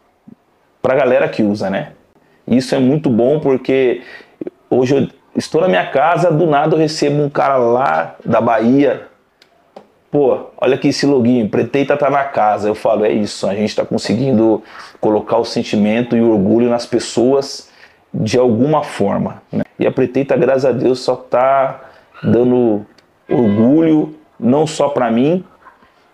para 0.82 0.94
a 0.94 0.98
galera 0.98 1.28
que 1.28 1.44
usa, 1.44 1.70
né? 1.70 1.92
Isso 2.48 2.76
é 2.76 2.80
muito 2.80 3.10
bom 3.10 3.40
porque 3.40 4.02
hoje 4.70 4.96
eu 4.96 5.08
estou 5.36 5.62
na 5.62 5.68
minha 5.68 5.86
casa, 5.88 6.32
do 6.32 6.46
nada 6.46 6.76
eu 6.76 6.80
recebo 6.80 7.22
um 7.22 7.30
cara 7.30 7.58
lá 7.58 8.16
da 8.24 8.40
Bahia 8.40 9.08
pô, 10.16 10.46
olha 10.62 10.76
aqui 10.76 10.88
esse 10.88 11.06
login, 11.06 11.46
Preteita 11.50 11.98
tá 11.98 12.10
na 12.10 12.24
casa. 12.24 12.70
Eu 12.70 12.76
falo, 12.76 13.04
é 13.04 13.12
isso, 13.12 13.46
a 13.46 13.54
gente 13.54 13.72
está 13.72 13.84
conseguindo 13.84 14.64
colocar 15.02 15.38
o 15.38 15.44
sentimento 15.44 16.16
e 16.16 16.22
o 16.22 16.32
orgulho 16.32 16.70
nas 16.70 16.86
pessoas 16.86 17.70
de 18.14 18.40
alguma 18.40 18.82
forma. 18.82 19.42
Né? 19.52 19.66
E 19.78 19.86
a 19.86 19.92
Preteita, 19.92 20.38
graças 20.38 20.64
a 20.64 20.72
Deus, 20.72 21.02
só 21.02 21.18
tá 21.18 21.82
dando 22.24 22.86
orgulho, 23.30 24.16
não 24.40 24.66
só 24.66 24.88
para 24.88 25.12
mim, 25.12 25.44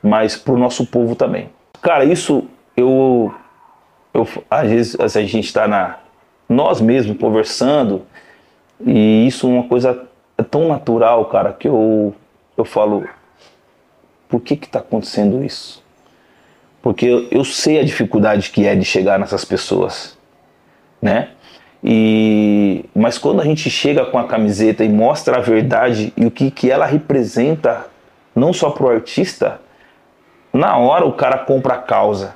mas 0.01 0.35
para 0.35 0.55
o 0.55 0.57
nosso 0.57 0.83
povo 0.87 1.15
também. 1.15 1.49
Cara, 1.79 2.03
isso 2.03 2.45
eu, 2.75 3.31
eu 4.15 4.27
às 4.49 4.67
vezes 4.67 4.99
a 4.99 5.21
gente 5.21 5.45
está 5.45 5.67
na 5.67 5.97
nós 6.51 6.81
mesmos 6.81 7.17
conversando 7.17 8.03
e 8.85 9.25
isso 9.25 9.47
é 9.47 9.49
uma 9.49 9.63
coisa 9.63 10.07
tão 10.49 10.67
natural, 10.67 11.25
cara, 11.25 11.53
que 11.53 11.67
eu 11.67 12.13
eu 12.57 12.65
falo 12.65 13.07
por 14.27 14.41
que 14.41 14.53
está 14.53 14.79
acontecendo 14.79 15.43
isso? 15.43 15.83
Porque 16.81 17.05
eu, 17.05 17.27
eu 17.31 17.43
sei 17.43 17.79
a 17.79 17.83
dificuldade 17.83 18.49
que 18.49 18.65
é 18.65 18.75
de 18.75 18.83
chegar 18.83 19.17
nessas 19.19 19.45
pessoas, 19.45 20.17
né? 21.01 21.29
E, 21.83 22.85
mas 22.93 23.17
quando 23.17 23.41
a 23.41 23.45
gente 23.45 23.69
chega 23.69 24.05
com 24.05 24.17
a 24.19 24.27
camiseta 24.27 24.83
e 24.83 24.89
mostra 24.89 25.37
a 25.37 25.41
verdade 25.41 26.13
e 26.15 26.25
o 26.25 26.31
que, 26.31 26.51
que 26.51 26.69
ela 26.69 26.85
representa, 26.85 27.87
não 28.35 28.53
só 28.53 28.69
para 28.69 28.85
o 28.85 28.89
artista, 28.89 29.59
na 30.53 30.77
hora 30.77 31.05
o 31.05 31.13
cara 31.13 31.39
compra 31.39 31.75
a 31.75 31.77
causa. 31.79 32.35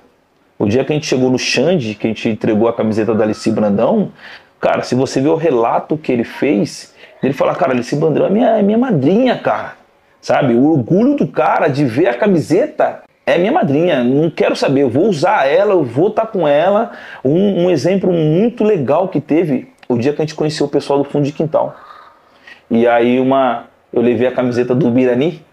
O 0.57 0.65
dia 0.67 0.83
que 0.85 0.93
a 0.93 0.95
gente 0.95 1.07
chegou 1.07 1.29
no 1.29 1.37
Xande, 1.37 1.95
que 1.95 2.07
a 2.07 2.09
gente 2.09 2.29
entregou 2.29 2.67
a 2.67 2.73
camiseta 2.73 3.13
da 3.13 3.23
Alice 3.23 3.49
Brandão, 3.51 4.11
cara, 4.59 4.81
se 4.83 4.95
você 4.95 5.19
ver 5.19 5.29
o 5.29 5.35
relato 5.35 5.97
que 5.97 6.11
ele 6.11 6.23
fez, 6.23 6.93
ele 7.21 7.33
fala, 7.33 7.55
cara, 7.55 7.73
Alice 7.73 7.95
Brandão 7.95 8.25
é 8.25 8.29
minha, 8.29 8.49
é 8.57 8.61
minha 8.61 8.77
madrinha, 8.77 9.37
cara 9.37 9.85
sabe? 10.25 10.55
O 10.55 10.71
orgulho 10.71 11.15
do 11.15 11.27
cara 11.27 11.67
de 11.67 11.85
ver 11.85 12.07
a 12.07 12.15
camiseta 12.15 13.03
é 13.27 13.37
minha 13.37 13.51
madrinha, 13.51 14.03
não 14.03 14.27
quero 14.27 14.55
saber, 14.55 14.81
eu 14.81 14.89
vou 14.89 15.07
usar 15.07 15.47
ela, 15.47 15.73
eu 15.73 15.83
vou 15.83 16.07
estar 16.07 16.25
tá 16.25 16.27
com 16.27 16.47
ela. 16.47 16.93
Um, 17.23 17.65
um, 17.65 17.69
exemplo 17.69 18.11
muito 18.11 18.63
legal 18.63 19.07
que 19.07 19.21
teve 19.21 19.71
o 19.87 19.95
dia 19.95 20.13
que 20.13 20.21
a 20.23 20.25
gente 20.25 20.33
conheceu 20.33 20.65
o 20.65 20.69
pessoal 20.69 20.97
do 20.97 21.05
fundo 21.05 21.25
de 21.25 21.31
quintal. 21.31 21.75
E 22.71 22.87
aí 22.87 23.19
uma, 23.19 23.65
eu 23.93 24.01
levei 24.01 24.27
a 24.27 24.31
camiseta 24.31 24.73
do 24.73 24.89
Birani, 24.89 25.43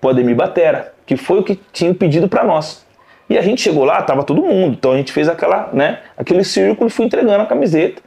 Podemir 0.00 0.36
Batera, 0.36 0.92
que 1.04 1.16
foi 1.16 1.40
o 1.40 1.42
que 1.42 1.58
tinha 1.72 1.92
pedido 1.92 2.28
para 2.28 2.44
nós. 2.44 2.86
E 3.30 3.38
a 3.38 3.42
gente 3.42 3.62
chegou 3.62 3.84
lá, 3.84 4.02
tava 4.02 4.24
todo 4.24 4.42
mundo, 4.42 4.74
então 4.76 4.90
a 4.90 4.96
gente 4.96 5.12
fez 5.12 5.28
aquela, 5.28 5.70
né, 5.72 6.00
aquele 6.18 6.42
círculo 6.42 6.88
e 6.88 6.90
fui 6.90 7.06
entregando 7.06 7.44
a 7.44 7.46
camiseta. 7.46 8.02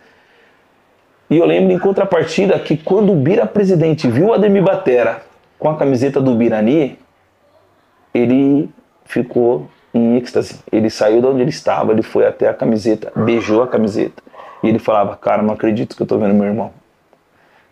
E 1.30 1.38
eu 1.38 1.46
lembro 1.46 1.72
em 1.72 1.80
contrapartida 1.80 2.60
que 2.60 2.76
quando 2.76 3.14
o 3.14 3.16
Bira 3.16 3.46
presidente 3.46 4.06
viu 4.10 4.28
o 4.28 4.34
Ademir 4.34 4.62
Batera 4.62 5.22
com 5.58 5.70
a 5.70 5.78
camiseta 5.78 6.20
do 6.20 6.36
Birani, 6.36 7.00
ele 8.14 8.70
ficou 9.06 9.70
em 9.94 10.18
êxtase. 10.18 10.60
Ele 10.70 10.90
saiu 10.90 11.22
de 11.22 11.28
onde 11.28 11.42
ele 11.42 11.50
estava, 11.52 11.94
ele 11.94 12.04
foi 12.04 12.28
até 12.28 12.50
a 12.50 12.54
camiseta, 12.54 13.10
beijou 13.16 13.64
a 13.64 13.68
camiseta. 13.68 14.22
E 14.62 14.68
ele 14.68 14.78
falava: 14.78 15.16
Cara, 15.16 15.42
não 15.42 15.54
acredito 15.54 15.96
que 15.96 16.02
eu 16.02 16.06
estou 16.06 16.20
vendo 16.20 16.34
meu 16.34 16.46
irmão. 16.46 16.72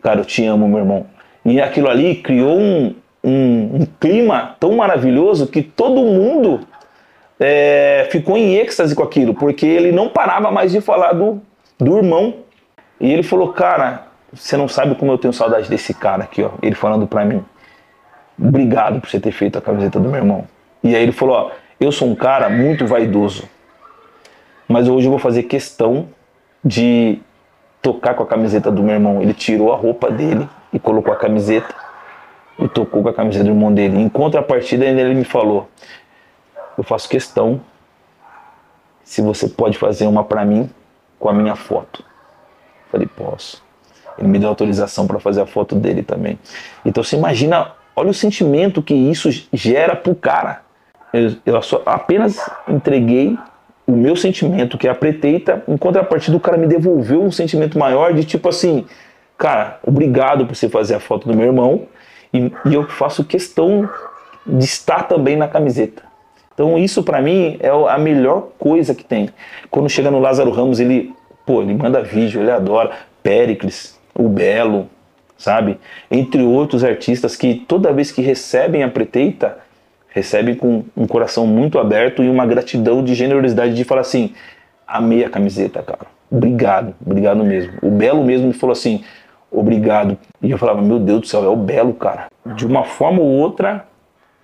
Cara, 0.01 0.21
eu 0.21 0.25
te 0.25 0.45
amo, 0.45 0.69
meu 0.69 0.79
irmão. 0.79 1.05
E 1.43 1.59
aquilo 1.59 1.89
ali 1.89 2.15
criou 2.15 2.57
um, 2.57 2.95
um, 3.21 3.81
um 3.81 3.87
clima 3.99 4.55
tão 4.57 4.77
maravilhoso 4.77 5.47
que 5.47 5.61
todo 5.61 6.01
mundo 6.01 6.61
é, 7.41 8.07
ficou 8.11 8.37
em 8.37 8.55
êxtase 8.55 8.95
com 8.95 9.03
aquilo, 9.03 9.33
porque 9.33 9.65
ele 9.65 9.91
não 9.91 10.09
parava 10.09 10.51
mais 10.51 10.71
de 10.71 10.79
falar 10.79 11.13
do, 11.13 11.41
do 11.77 11.97
irmão. 11.97 12.35
E 12.99 13.11
ele 13.11 13.23
falou: 13.23 13.51
Cara, 13.51 14.07
você 14.31 14.55
não 14.55 14.67
sabe 14.67 14.95
como 14.95 15.11
eu 15.11 15.17
tenho 15.17 15.33
saudade 15.33 15.69
desse 15.69 15.93
cara 15.93 16.23
aqui, 16.23 16.43
ó. 16.43 16.51
Ele 16.61 16.75
falando 16.75 17.07
pra 17.07 17.25
mim 17.25 17.43
obrigado 18.39 18.99
por 18.99 19.09
você 19.09 19.19
ter 19.19 19.31
feito 19.31 19.57
a 19.57 19.61
camiseta 19.61 19.99
do 19.99 20.09
meu 20.09 20.19
irmão. 20.19 20.45
E 20.83 20.95
aí 20.95 21.03
ele 21.03 21.11
falou, 21.11 21.35
ó, 21.35 21.51
eu 21.79 21.91
sou 21.91 22.07
um 22.07 22.15
cara 22.15 22.49
muito 22.49 22.87
vaidoso, 22.87 23.47
mas 24.67 24.87
hoje 24.87 25.05
eu 25.05 25.11
vou 25.11 25.19
fazer 25.19 25.43
questão 25.43 26.07
de 26.63 27.19
tocar 27.81 28.15
com 28.15 28.23
a 28.23 28.25
camiseta 28.25 28.71
do 28.71 28.81
meu 28.81 28.95
irmão. 28.95 29.21
Ele 29.21 29.33
tirou 29.33 29.71
a 29.71 29.75
roupa 29.75 30.09
dele 30.09 30.47
e 30.73 30.79
colocou 30.79 31.13
a 31.13 31.17
camiseta 31.17 31.73
e 32.57 32.67
tocou 32.67 33.03
com 33.03 33.09
a 33.09 33.13
camiseta 33.13 33.43
do 33.43 33.51
irmão 33.51 33.73
dele. 33.73 33.99
Em 33.99 34.09
contrapartida, 34.09 34.85
ele 34.85 35.13
me 35.13 35.23
falou, 35.23 35.69
eu 36.77 36.83
faço 36.83 37.09
questão 37.09 37.61
se 39.03 39.21
você 39.21 39.47
pode 39.47 39.77
fazer 39.77 40.07
uma 40.07 40.23
para 40.23 40.45
mim 40.45 40.69
com 41.19 41.29
a 41.29 41.33
minha 41.33 41.55
foto. 41.55 42.03
Falei, 42.91 43.07
posso. 43.07 43.63
Ele 44.17 44.27
me 44.27 44.39
deu 44.39 44.49
autorização 44.49 45.07
para 45.07 45.19
fazer 45.19 45.41
a 45.41 45.45
foto 45.45 45.75
dele 45.75 46.03
também. 46.03 46.37
Então 46.85 47.03
você 47.03 47.15
imagina 47.15 47.73
Olha 47.95 48.09
o 48.09 48.13
sentimento 48.13 48.81
que 48.81 48.93
isso 48.93 49.29
gera 49.51 49.95
pro 49.95 50.15
cara. 50.15 50.61
Eu, 51.13 51.35
eu 51.45 51.59
apenas 51.85 52.49
entreguei 52.67 53.37
o 53.85 53.91
meu 53.91 54.15
sentimento, 54.15 54.77
que 54.77 54.87
é 54.87 54.91
a 54.91 54.95
preteita, 54.95 55.63
em 55.67 55.75
contrapartida, 55.75 56.37
o 56.37 56.39
cara 56.39 56.57
me 56.57 56.67
devolveu 56.67 57.21
um 57.21 57.31
sentimento 57.31 57.77
maior 57.77 58.13
de 58.13 58.23
tipo 58.23 58.47
assim, 58.47 58.85
cara, 59.37 59.79
obrigado 59.85 60.45
por 60.45 60.55
você 60.55 60.69
fazer 60.69 60.95
a 60.95 60.99
foto 60.99 61.27
do 61.27 61.35
meu 61.35 61.47
irmão 61.47 61.87
e, 62.33 62.51
e 62.65 62.73
eu 62.73 62.87
faço 62.87 63.25
questão 63.25 63.89
de 64.47 64.63
estar 64.63 65.03
também 65.03 65.35
na 65.35 65.47
camiseta. 65.47 66.03
Então 66.61 66.77
isso 66.77 67.01
para 67.01 67.19
mim 67.19 67.57
é 67.59 67.69
a 67.69 67.97
melhor 67.97 68.49
coisa 68.59 68.93
que 68.93 69.03
tem. 69.03 69.29
Quando 69.71 69.89
chega 69.89 70.11
no 70.11 70.19
Lázaro 70.19 70.51
Ramos, 70.51 70.79
ele, 70.79 71.11
pô, 71.43 71.63
ele 71.63 71.73
manda 71.73 72.03
vídeo, 72.03 72.39
ele 72.39 72.51
adora. 72.51 72.91
Péricles, 73.23 73.99
o 74.13 74.29
Belo, 74.29 74.87
sabe? 75.35 75.79
Entre 76.11 76.43
outros 76.43 76.83
artistas 76.83 77.35
que 77.35 77.55
toda 77.67 77.91
vez 77.91 78.11
que 78.11 78.21
recebem 78.21 78.83
a 78.83 78.87
preteita, 78.87 79.57
recebem 80.09 80.53
com 80.53 80.83
um 80.95 81.07
coração 81.07 81.47
muito 81.47 81.79
aberto 81.79 82.21
e 82.21 82.29
uma 82.29 82.45
gratidão 82.45 83.03
de 83.03 83.15
generosidade 83.15 83.73
de 83.73 83.83
falar 83.83 84.01
assim: 84.01 84.31
amei 84.87 85.25
a 85.25 85.31
camiseta, 85.31 85.81
cara. 85.81 86.05
Obrigado, 86.29 86.93
obrigado 87.03 87.43
mesmo. 87.43 87.73
O 87.81 87.89
Belo 87.89 88.23
mesmo 88.23 88.45
me 88.45 88.53
falou 88.53 88.73
assim: 88.73 89.03
obrigado. 89.49 90.15
E 90.43 90.51
eu 90.51 90.59
falava: 90.59 90.79
meu 90.79 90.99
Deus 90.99 91.21
do 91.21 91.27
céu, 91.27 91.43
é 91.43 91.49
o 91.49 91.55
Belo, 91.55 91.95
cara. 91.95 92.27
De 92.55 92.67
uma 92.67 92.83
forma 92.83 93.19
ou 93.19 93.27
outra, 93.27 93.87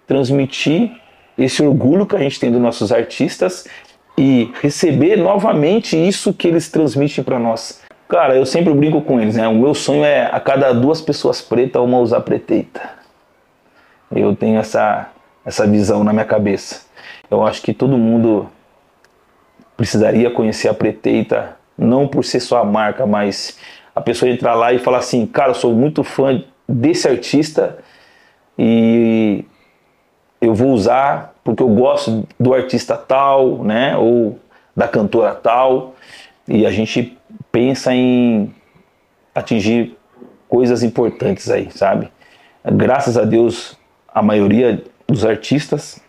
transmitir 0.08 0.92
esse 1.38 1.64
orgulho 1.64 2.06
que 2.06 2.16
a 2.16 2.20
gente 2.20 2.40
tem 2.40 2.52
dos 2.52 2.62
nossos 2.62 2.92
artistas 2.92 3.68
e 4.18 4.52
receber 4.62 5.18
novamente 5.18 5.96
isso 5.96 6.34
que 6.34 6.48
eles 6.48 6.70
transmitem 6.70 7.24
para 7.24 7.38
nós. 7.38 7.82
Cara, 8.08 8.36
eu 8.36 8.46
sempre 8.46 8.74
brinco 8.74 9.02
com 9.02 9.20
eles, 9.20 9.36
né? 9.36 9.48
O 9.48 9.56
meu 9.56 9.74
sonho 9.74 10.04
é 10.04 10.30
a 10.32 10.40
cada 10.40 10.74
duas 10.74 11.02
pessoas 11.02 11.42
pretas 11.42 11.82
uma 11.82 12.00
usar 12.00 12.22
preteita. 12.22 12.82
Eu 14.12 14.36
tenho 14.36 14.58
essa 14.60 15.12
essa 15.48 15.66
visão 15.66 16.04
na 16.04 16.12
minha 16.12 16.26
cabeça. 16.26 16.82
Eu 17.32 17.46
acho 17.48 17.62
que 17.62 17.74
todo 17.74 17.98
mundo 17.98 18.50
precisaria 19.78 20.30
conhecer 20.30 20.68
a 20.68 20.74
Preteita, 20.74 21.56
não 21.78 22.06
por 22.06 22.26
ser 22.26 22.42
só 22.42 22.58
a 22.58 22.66
marca, 22.66 23.06
mas 23.06 23.58
a 23.96 24.02
pessoa 24.02 24.30
entrar 24.30 24.56
lá 24.56 24.74
e 24.74 24.80
falar 24.80 24.98
assim, 24.98 25.26
cara, 25.26 25.52
eu 25.52 25.56
sou 25.56 25.74
muito 25.74 26.04
fã 26.04 26.44
desse 26.68 27.08
artista 27.08 27.78
e 28.60 29.17
eu 30.42 30.54
vou 30.54 30.70
usar 30.70 31.34
porque 31.44 31.64
eu 31.64 31.70
gosto 31.70 32.28
do 32.40 32.54
artista 32.54 32.98
tal, 32.98 33.64
né, 33.64 33.96
ou 33.96 34.38
da 34.76 34.88
cantora 34.88 35.34
tal, 35.34 35.96
e 36.48 36.66
a 36.66 36.72
gente 36.72 37.18
pensa 37.52 37.94
em 37.94 38.54
atingir 39.34 39.98
coisas 40.50 40.84
importantes 40.84 41.50
aí, 41.50 41.70
sabe? 41.72 42.12
Graças 42.64 43.18
a 43.18 43.24
Deus, 43.24 43.78
a 44.14 44.22
maioria 44.22 44.84
dos 45.08 45.26
artistas 45.26 46.02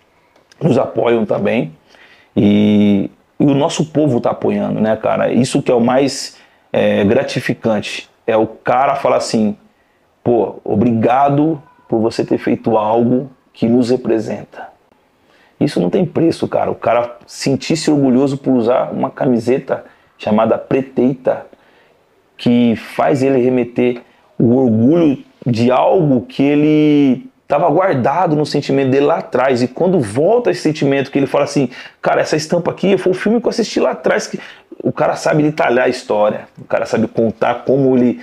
nos 0.60 0.76
apoiam 0.76 1.24
também 1.24 1.72
e, 2.36 3.10
e 3.38 3.44
o 3.44 3.54
nosso 3.54 3.86
povo 3.86 4.18
está 4.18 4.30
apoiando, 4.30 4.80
né, 4.80 4.96
cara? 4.96 5.32
Isso 5.32 5.62
que 5.62 5.70
é 5.70 5.74
o 5.74 5.80
mais 5.80 6.36
é, 6.72 7.04
gratificante. 7.04 8.08
É 8.26 8.36
o 8.36 8.46
cara 8.46 8.96
falar 8.96 9.16
assim, 9.16 9.56
pô, 10.22 10.56
obrigado 10.64 11.62
por 11.88 12.00
você 12.00 12.24
ter 12.24 12.38
feito 12.38 12.76
algo 12.76 13.30
que 13.58 13.68
nos 13.68 13.90
representa. 13.90 14.68
Isso 15.58 15.80
não 15.80 15.90
tem 15.90 16.06
preço, 16.06 16.46
cara. 16.46 16.70
O 16.70 16.76
cara 16.76 17.16
sentir-se 17.26 17.90
orgulhoso 17.90 18.38
por 18.38 18.52
usar 18.52 18.92
uma 18.92 19.10
camiseta 19.10 19.84
chamada 20.16 20.56
preteita, 20.56 21.44
que 22.36 22.76
faz 22.76 23.20
ele 23.20 23.42
remeter 23.42 24.02
o 24.38 24.54
orgulho 24.54 25.24
de 25.44 25.72
algo 25.72 26.20
que 26.20 26.40
ele 26.40 27.28
estava 27.42 27.68
guardado 27.68 28.36
no 28.36 28.46
sentimento 28.46 28.90
dele 28.90 29.06
lá 29.06 29.18
atrás. 29.18 29.60
E 29.60 29.66
quando 29.66 29.98
volta 29.98 30.52
esse 30.52 30.60
sentimento 30.60 31.10
que 31.10 31.18
ele 31.18 31.26
fala 31.26 31.42
assim, 31.42 31.68
cara, 32.00 32.20
essa 32.20 32.36
estampa 32.36 32.70
aqui 32.70 32.96
foi 32.96 33.10
o 33.10 33.14
filme 33.14 33.40
que 33.40 33.46
eu 33.48 33.50
assisti 33.50 33.80
lá 33.80 33.90
atrás. 33.90 34.28
Que 34.28 34.38
o 34.84 34.92
cara 34.92 35.16
sabe 35.16 35.42
detalhar 35.42 35.86
a 35.86 35.88
história, 35.88 36.46
o 36.56 36.64
cara 36.64 36.86
sabe 36.86 37.08
contar 37.08 37.64
como 37.64 37.96
ele 37.96 38.22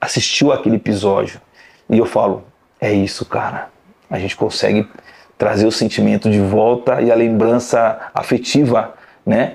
assistiu 0.00 0.50
aquele 0.50 0.74
episódio. 0.74 1.40
E 1.88 1.98
eu 1.98 2.04
falo, 2.04 2.42
é 2.80 2.92
isso, 2.92 3.24
cara. 3.24 3.75
A 4.10 4.18
gente 4.18 4.36
consegue 4.36 4.88
trazer 5.38 5.66
o 5.66 5.72
sentimento 5.72 6.30
de 6.30 6.40
volta 6.40 7.00
e 7.02 7.10
a 7.10 7.14
lembrança 7.14 8.10
afetiva, 8.14 8.94
né? 9.24 9.54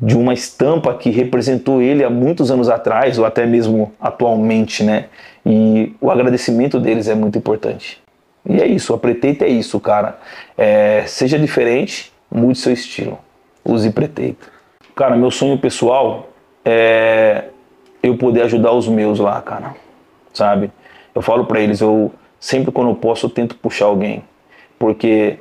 De 0.00 0.16
uma 0.16 0.32
estampa 0.32 0.94
que 0.94 1.10
representou 1.10 1.82
ele 1.82 2.02
há 2.02 2.08
muitos 2.08 2.50
anos 2.50 2.68
atrás, 2.68 3.18
ou 3.18 3.26
até 3.26 3.44
mesmo 3.44 3.92
atualmente, 4.00 4.82
né? 4.82 5.06
E 5.44 5.94
o 6.00 6.10
agradecimento 6.10 6.80
deles 6.80 7.06
é 7.08 7.14
muito 7.14 7.36
importante. 7.36 8.02
E 8.48 8.60
é 8.60 8.66
isso, 8.66 8.94
a 8.94 8.98
preteita 8.98 9.44
é 9.44 9.48
isso, 9.48 9.78
cara. 9.80 10.18
É, 10.56 11.04
seja 11.06 11.38
diferente, 11.38 12.12
mude 12.30 12.58
seu 12.58 12.72
estilo. 12.72 13.18
Use 13.64 13.90
preteita. 13.90 14.46
Cara, 14.94 15.16
meu 15.16 15.30
sonho 15.30 15.58
pessoal 15.58 16.28
é 16.64 17.44
eu 18.02 18.16
poder 18.16 18.42
ajudar 18.42 18.72
os 18.72 18.86
meus 18.86 19.18
lá, 19.18 19.40
cara. 19.40 19.74
Sabe? 20.32 20.70
Eu 21.14 21.22
falo 21.22 21.46
para 21.46 21.60
eles, 21.60 21.80
eu 21.80 22.12
sempre 22.44 22.70
quando 22.70 22.90
eu 22.90 22.94
posso 22.94 23.24
eu 23.24 23.30
tento 23.30 23.56
puxar 23.56 23.86
alguém. 23.86 24.22
Porque 24.78 25.38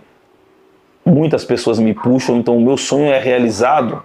muitas 1.06 1.44
pessoas 1.44 1.78
me 1.78 1.94
puxam, 1.94 2.38
então 2.38 2.56
o 2.56 2.62
meu 2.62 2.78
sonho 2.78 3.12
é 3.12 3.20
realizado 3.20 4.02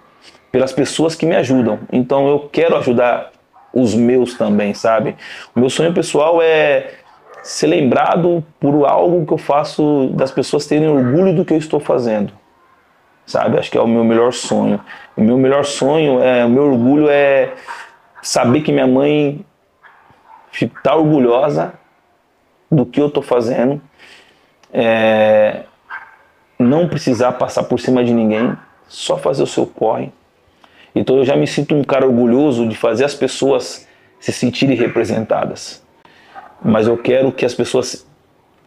pelas 0.50 0.72
pessoas 0.72 1.14
que 1.14 1.24
me 1.24 1.36
ajudam. 1.36 1.78
Então 1.92 2.26
eu 2.26 2.48
quero 2.50 2.76
ajudar 2.76 3.30
os 3.72 3.94
meus 3.94 4.34
também, 4.34 4.74
sabe? 4.74 5.14
O 5.54 5.60
meu 5.60 5.70
sonho 5.70 5.94
pessoal 5.94 6.42
é 6.42 6.94
ser 7.40 7.68
lembrado 7.68 8.44
por 8.58 8.84
algo 8.84 9.24
que 9.24 9.32
eu 9.32 9.38
faço 9.38 10.08
das 10.14 10.32
pessoas 10.32 10.66
terem 10.66 10.88
orgulho 10.88 11.32
do 11.32 11.44
que 11.44 11.54
eu 11.54 11.58
estou 11.58 11.78
fazendo. 11.78 12.32
Sabe? 13.24 13.60
Acho 13.60 13.70
que 13.70 13.78
é 13.78 13.80
o 13.80 13.86
meu 13.86 14.02
melhor 14.02 14.32
sonho. 14.32 14.80
O 15.16 15.22
meu 15.22 15.38
melhor 15.38 15.64
sonho, 15.64 16.20
é, 16.20 16.44
o 16.44 16.48
meu 16.48 16.64
orgulho 16.64 17.08
é 17.08 17.54
saber 18.20 18.62
que 18.62 18.72
minha 18.72 18.88
mãe 18.88 19.46
está 20.52 20.96
orgulhosa 20.96 21.74
do 22.70 22.84
que 22.86 23.00
eu 23.00 23.08
estou 23.08 23.22
fazendo. 23.22 23.80
É, 24.72 25.62
não 26.58 26.88
precisar 26.88 27.32
passar 27.32 27.64
por 27.64 27.80
cima 27.80 28.04
de 28.04 28.12
ninguém, 28.12 28.56
só 28.86 29.16
fazer 29.16 29.42
o 29.42 29.46
seu 29.46 29.66
corre. 29.66 30.12
Então 30.94 31.18
eu 31.18 31.24
já 31.24 31.36
me 31.36 31.46
sinto 31.46 31.74
um 31.74 31.84
cara 31.84 32.06
orgulhoso 32.06 32.66
de 32.66 32.76
fazer 32.76 33.04
as 33.04 33.14
pessoas 33.14 33.86
se 34.18 34.32
sentirem 34.32 34.76
representadas 34.76 35.86
mas 36.62 36.86
eu 36.86 36.96
quero 36.96 37.32
que 37.32 37.44
as 37.44 37.54
pessoas 37.54 38.06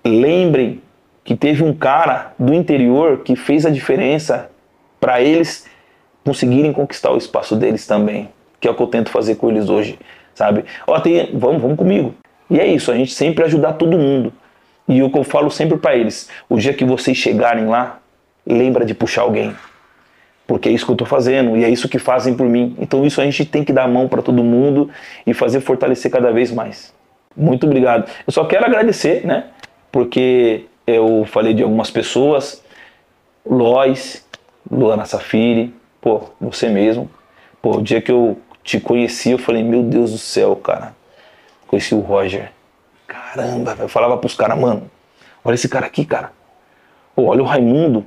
lembrem 0.04 0.82
que 1.24 1.36
teve 1.36 1.64
um 1.64 1.74
cara 1.74 2.34
do 2.40 2.54
interior 2.54 3.20
que 3.20 3.36
fez 3.36 3.66
a 3.66 3.70
diferença 3.70 4.50
para 5.00 5.22
eles 5.22 5.68
conseguirem 6.24 6.74
conquistar 6.74 7.12
o 7.12 7.18
espaço 7.18 7.56
deles 7.56 7.86
também, 7.86 8.30
que 8.60 8.68
é 8.68 8.72
o 8.72 8.76
que 8.76 8.82
eu 8.82 8.88
tento 8.88 9.10
fazer 9.10 9.36
com 9.36 9.50
eles 9.50 9.70
hoje, 9.70 10.00
sabe? 10.34 10.66
Ó, 10.88 11.00
tem, 11.00 11.30
vamos, 11.38 11.62
vamos 11.62 11.78
comigo. 11.78 12.16
E 12.52 12.60
é 12.60 12.68
isso, 12.68 12.92
a 12.92 12.96
gente 12.96 13.14
sempre 13.14 13.46
ajudar 13.46 13.74
todo 13.74 13.98
mundo. 13.98 14.34
E 14.86 15.02
o 15.02 15.10
que 15.10 15.18
eu 15.18 15.24
falo 15.24 15.50
sempre 15.50 15.78
para 15.78 15.96
eles, 15.96 16.30
o 16.50 16.58
dia 16.58 16.74
que 16.74 16.84
vocês 16.84 17.16
chegarem 17.16 17.66
lá, 17.66 18.00
lembra 18.46 18.84
de 18.84 18.94
puxar 18.94 19.22
alguém. 19.22 19.56
Porque 20.46 20.68
é 20.68 20.72
isso 20.74 20.84
que 20.84 20.92
eu 20.92 20.96
estou 20.96 21.08
fazendo 21.08 21.56
e 21.56 21.64
é 21.64 21.70
isso 21.70 21.88
que 21.88 21.98
fazem 21.98 22.36
por 22.36 22.46
mim. 22.46 22.76
Então 22.78 23.06
isso 23.06 23.22
a 23.22 23.24
gente 23.24 23.46
tem 23.46 23.64
que 23.64 23.72
dar 23.72 23.86
a 23.86 23.88
mão 23.88 24.10
para 24.10 24.22
todo 24.22 24.44
mundo 24.44 24.90
e 25.26 25.34
fazer 25.34 25.62
fortalecer 25.62 26.12
cada 26.12 26.30
vez 26.34 26.52
mais. 26.52 26.94
Muito 27.38 27.66
obrigado. 27.66 28.12
Eu 28.28 28.34
só 28.34 28.44
quero 28.44 28.66
agradecer, 28.66 29.26
né? 29.26 29.46
Porque 29.90 30.66
eu 30.86 31.24
falei 31.28 31.54
de 31.54 31.64
algumas 31.64 31.90
pessoas, 31.90 32.62
Lois, 33.46 34.28
Luana 34.70 35.06
Safiri, 35.06 35.74
pô, 36.02 36.24
você 36.42 36.68
mesmo. 36.68 37.10
Pô, 37.62 37.78
o 37.78 37.82
dia 37.82 38.02
que 38.02 38.12
eu 38.12 38.38
te 38.62 38.78
conheci, 38.78 39.32
eu 39.32 39.38
falei, 39.38 39.64
meu 39.64 39.84
Deus 39.84 40.12
do 40.12 40.18
céu, 40.18 40.54
cara. 40.58 41.00
Conheci 41.72 41.96
o 41.96 42.02
Roger. 42.02 42.52
Caramba, 43.08 43.78
eu 43.80 43.88
falava 43.88 44.18
pros 44.18 44.36
caras, 44.36 44.60
mano, 44.60 44.92
olha 45.44 45.56
esse 45.56 45.70
cara 45.70 45.86
aqui, 45.86 46.04
cara. 46.04 46.34
Pô, 47.16 47.28
olha 47.28 47.42
o 47.42 47.46
Raimundo. 47.46 48.06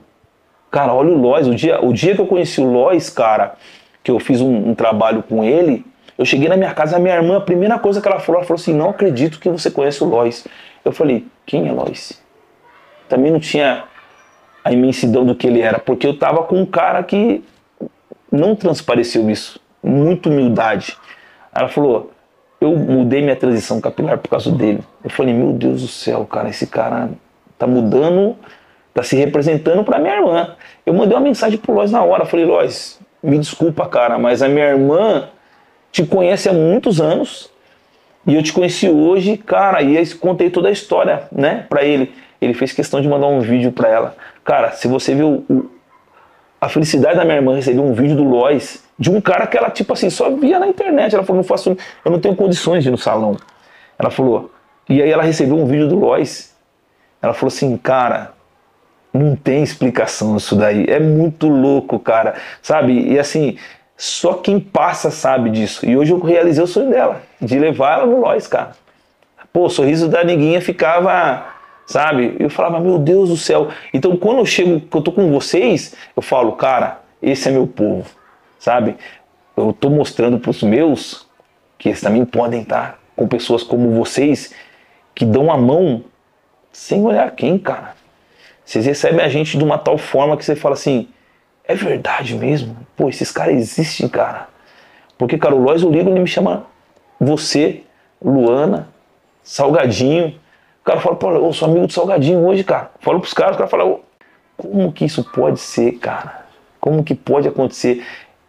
Cara, 0.70 0.92
olha 0.92 1.08
o 1.08 1.18
Lois. 1.18 1.48
O 1.48 1.54
dia, 1.54 1.82
o 1.82 1.90
dia 1.90 2.14
que 2.14 2.20
eu 2.20 2.26
conheci 2.26 2.60
o 2.60 2.70
Lois, 2.70 3.08
cara, 3.08 3.54
que 4.02 4.10
eu 4.10 4.20
fiz 4.20 4.42
um, 4.42 4.68
um 4.68 4.74
trabalho 4.74 5.22
com 5.22 5.42
ele, 5.42 5.82
eu 6.18 6.26
cheguei 6.26 6.46
na 6.46 6.58
minha 6.58 6.74
casa, 6.74 6.96
a 6.96 6.98
minha 6.98 7.14
irmã, 7.14 7.38
a 7.38 7.40
primeira 7.40 7.78
coisa 7.78 8.02
que 8.02 8.06
ela 8.06 8.20
falou, 8.20 8.40
ela 8.40 8.46
falou 8.46 8.60
assim: 8.60 8.74
Não 8.74 8.90
acredito 8.90 9.40
que 9.40 9.48
você 9.48 9.70
conhece 9.70 10.04
o 10.04 10.06
Lois. 10.06 10.46
Eu 10.84 10.92
falei: 10.92 11.26
Quem 11.46 11.66
é 11.66 11.72
Lois? 11.72 12.22
Também 13.08 13.32
não 13.32 13.40
tinha 13.40 13.84
a 14.62 14.72
imensidão 14.72 15.24
do 15.24 15.34
que 15.34 15.46
ele 15.46 15.62
era, 15.62 15.78
porque 15.78 16.06
eu 16.06 16.18
tava 16.18 16.42
com 16.42 16.60
um 16.60 16.66
cara 16.66 17.02
que 17.02 17.42
não 18.30 18.54
transpareceu 18.54 19.30
isso, 19.30 19.58
muita 19.82 20.28
humildade. 20.28 20.98
Ela 21.50 21.68
falou: 21.68 22.12
Eu 22.64 22.76
mudei 22.76 23.20
minha 23.22 23.36
transição 23.36 23.80
capilar 23.80 24.18
por 24.18 24.28
causa 24.28 24.50
dele. 24.50 24.80
Eu 25.02 25.10
falei: 25.10 25.34
Meu 25.34 25.52
Deus 25.52 25.82
do 25.82 25.88
céu, 25.88 26.24
cara, 26.24 26.48
esse 26.48 26.66
cara 26.66 27.10
tá 27.58 27.66
mudando, 27.66 28.36
tá 28.92 29.02
se 29.02 29.16
representando 29.16 29.84
para 29.84 29.98
minha 29.98 30.16
irmã. 30.16 30.54
Eu 30.84 30.94
mandei 30.94 31.16
uma 31.16 31.22
mensagem 31.22 31.58
pro 31.58 31.74
Lois 31.74 31.90
na 31.90 32.02
hora, 32.02 32.24
falei: 32.24 32.46
Lois, 32.46 32.98
me 33.22 33.38
desculpa, 33.38 33.86
cara, 33.86 34.18
mas 34.18 34.42
a 34.42 34.48
minha 34.48 34.66
irmã 34.66 35.28
te 35.92 36.04
conhece 36.04 36.48
há 36.48 36.52
muitos 36.52 37.00
anos 37.00 37.50
e 38.26 38.34
eu 38.34 38.42
te 38.42 38.52
conheci 38.52 38.88
hoje, 38.88 39.36
cara, 39.36 39.82
e 39.82 39.98
aí 39.98 40.14
contei 40.14 40.48
toda 40.48 40.68
a 40.68 40.72
história, 40.72 41.24
né, 41.30 41.66
para 41.68 41.84
ele. 41.84 42.12
Ele 42.40 42.54
fez 42.54 42.72
questão 42.72 43.00
de 43.00 43.08
mandar 43.08 43.26
um 43.26 43.40
vídeo 43.40 43.72
para 43.72 43.88
ela. 43.88 44.16
Cara, 44.42 44.72
se 44.72 44.88
você 44.88 45.14
viu 45.14 45.44
o, 45.48 45.70
a 46.64 46.68
felicidade 46.68 47.16
da 47.16 47.24
minha 47.24 47.36
irmã 47.36 47.54
receber 47.54 47.80
um 47.80 47.92
vídeo 47.92 48.16
do 48.16 48.24
Lois 48.24 48.82
de 48.98 49.10
um 49.10 49.20
cara 49.20 49.46
que 49.46 49.56
ela, 49.56 49.70
tipo 49.70 49.92
assim, 49.92 50.08
só 50.08 50.30
via 50.30 50.58
na 50.58 50.66
internet. 50.66 51.14
Ela 51.14 51.22
falou, 51.22 51.42
não 51.42 51.46
faço, 51.46 51.76
eu 52.04 52.10
não 52.10 52.18
tenho 52.18 52.34
condições 52.34 52.82
de 52.82 52.88
ir 52.88 52.92
no 52.92 52.96
salão. 52.96 53.36
Ela 53.98 54.10
falou, 54.10 54.50
e 54.88 55.02
aí 55.02 55.10
ela 55.10 55.22
recebeu 55.22 55.56
um 55.56 55.66
vídeo 55.66 55.88
do 55.88 55.98
Lois. 55.98 56.54
Ela 57.20 57.34
falou 57.34 57.48
assim, 57.48 57.76
cara, 57.76 58.32
não 59.12 59.36
tem 59.36 59.62
explicação 59.62 60.36
isso 60.36 60.56
daí. 60.56 60.86
É 60.88 60.98
muito 60.98 61.48
louco, 61.48 61.98
cara. 61.98 62.34
Sabe? 62.62 63.12
E 63.12 63.18
assim, 63.18 63.58
só 63.96 64.34
quem 64.34 64.58
passa 64.58 65.10
sabe 65.10 65.50
disso. 65.50 65.84
E 65.84 65.96
hoje 65.96 66.12
eu 66.12 66.18
realizei 66.18 66.64
o 66.64 66.66
sonho 66.66 66.88
dela, 66.88 67.22
de 67.40 67.58
levar 67.58 67.98
ela 67.98 68.06
no 68.06 68.20
Lois, 68.20 68.46
cara. 68.46 68.72
Pô, 69.52 69.66
o 69.66 69.70
sorriso 69.70 70.08
da 70.08 70.24
neguinha 70.24 70.62
ficava, 70.62 71.44
sabe? 71.86 72.36
Eu 72.38 72.50
falava, 72.50 72.80
meu 72.80 72.98
Deus 72.98 73.28
do 73.28 73.36
céu. 73.36 73.68
Então 73.92 74.16
quando 74.16 74.38
eu 74.38 74.46
chego, 74.46 74.80
que 74.80 74.96
eu 74.96 75.02
tô 75.02 75.12
com 75.12 75.30
vocês, 75.30 75.94
eu 76.16 76.22
falo, 76.22 76.52
cara, 76.52 77.00
esse 77.22 77.48
é 77.48 77.52
meu 77.52 77.66
povo, 77.66 78.08
sabe? 78.58 78.96
Eu 79.56 79.72
tô 79.72 79.90
mostrando 79.90 80.38
pros 80.38 80.62
meus 80.62 81.26
que 81.78 81.88
eles 81.88 82.00
também 82.00 82.24
podem 82.24 82.62
estar 82.62 82.98
com 83.16 83.28
pessoas 83.28 83.62
como 83.62 83.90
vocês 83.90 84.52
que 85.14 85.24
dão 85.24 85.50
a 85.50 85.56
mão 85.56 86.04
sem 86.72 87.04
olhar 87.04 87.30
quem, 87.32 87.58
cara. 87.58 87.94
Vocês 88.64 88.86
recebem 88.86 89.24
a 89.24 89.28
gente 89.28 89.56
de 89.56 89.62
uma 89.62 89.78
tal 89.78 89.98
forma 89.98 90.36
que 90.36 90.44
você 90.44 90.56
fala 90.56 90.74
assim, 90.74 91.08
é 91.66 91.74
verdade 91.74 92.34
mesmo? 92.34 92.76
Pô, 92.96 93.08
esses 93.08 93.30
caras 93.30 93.54
existem, 93.54 94.08
cara. 94.08 94.48
Porque, 95.16 95.38
cara, 95.38 95.54
o 95.54 95.62
Lois, 95.62 95.82
ligo, 95.82 96.10
ele 96.10 96.20
me 96.20 96.26
chama 96.26 96.66
você, 97.20 97.82
Luana, 98.22 98.88
Salgadinho. 99.42 100.34
O 100.84 100.86
cara 100.86 101.00
fala, 101.00 101.16
pô, 101.16 101.32
eu 101.32 101.50
sou 101.54 101.66
amigo 101.66 101.86
do 101.86 101.92
Salgadinho 101.94 102.44
hoje, 102.46 102.62
cara. 102.62 102.90
Falo 103.00 103.18
pros 103.18 103.32
caras, 103.32 103.54
o 103.54 103.56
cara 103.56 103.70
fala, 103.70 104.00
como 104.54 104.92
que 104.92 105.06
isso 105.06 105.24
pode 105.24 105.58
ser, 105.58 105.92
cara? 105.92 106.44
Como 106.78 107.02
que 107.02 107.14
pode 107.14 107.48
acontecer? 107.48 108.04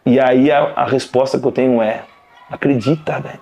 E 0.05 0.19
aí 0.19 0.51
a, 0.51 0.73
a 0.75 0.85
resposta 0.85 1.39
que 1.39 1.47
eu 1.47 1.51
tenho 1.53 1.81
é, 1.81 2.03
acredita, 2.51 3.21
velho. 3.21 3.39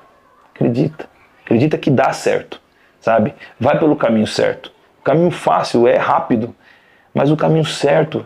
Acredita. 0.54 1.10
Acredita 1.44 1.76
que 1.76 1.90
dá 1.90 2.14
certo, 2.14 2.62
sabe? 3.02 3.34
Vai 3.60 3.80
pelo 3.80 3.96
caminho 3.96 4.28
certo. 4.28 4.72
O 5.00 5.04
caminho 5.04 5.32
fácil 5.32 5.88
é 5.88 5.98
rápido, 5.98 6.56
mas 7.16 7.32
o 7.32 7.36
caminho 7.36 7.66
certo 7.66 8.24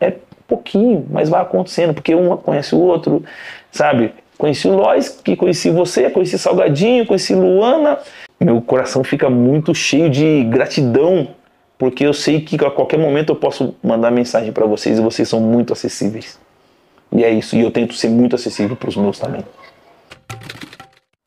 é 0.00 0.14
pouquinho, 0.46 1.04
mas 1.10 1.28
vai 1.28 1.42
acontecendo, 1.42 1.92
porque 1.92 2.14
um 2.14 2.36
conhece 2.36 2.72
o 2.72 2.78
outro, 2.78 3.24
sabe? 3.72 4.14
Conheci 4.38 4.68
o 4.68 4.76
Lois, 4.76 5.08
que 5.08 5.34
conheci 5.34 5.70
você, 5.70 6.08
conheci 6.08 6.38
Salgadinho, 6.38 7.04
conheci 7.04 7.34
Luana. 7.34 7.98
Meu 8.44 8.60
coração 8.60 9.04
fica 9.04 9.30
muito 9.30 9.74
cheio 9.74 10.10
de 10.10 10.44
gratidão, 10.44 11.28
porque 11.78 12.04
eu 12.04 12.12
sei 12.12 12.40
que 12.40 12.56
a 12.64 12.70
qualquer 12.70 12.98
momento 12.98 13.30
eu 13.30 13.36
posso 13.36 13.74
mandar 13.82 14.10
mensagem 14.10 14.52
para 14.52 14.66
vocês 14.66 14.98
e 14.98 15.02
vocês 15.02 15.28
são 15.28 15.40
muito 15.40 15.72
acessíveis. 15.72 16.38
E 17.12 17.22
é 17.24 17.30
isso, 17.30 17.54
e 17.56 17.60
eu 17.60 17.70
tento 17.70 17.94
ser 17.94 18.08
muito 18.08 18.34
acessível 18.34 18.74
para 18.74 18.88
os 18.88 18.96
meus 18.96 19.18
também. 19.18 19.44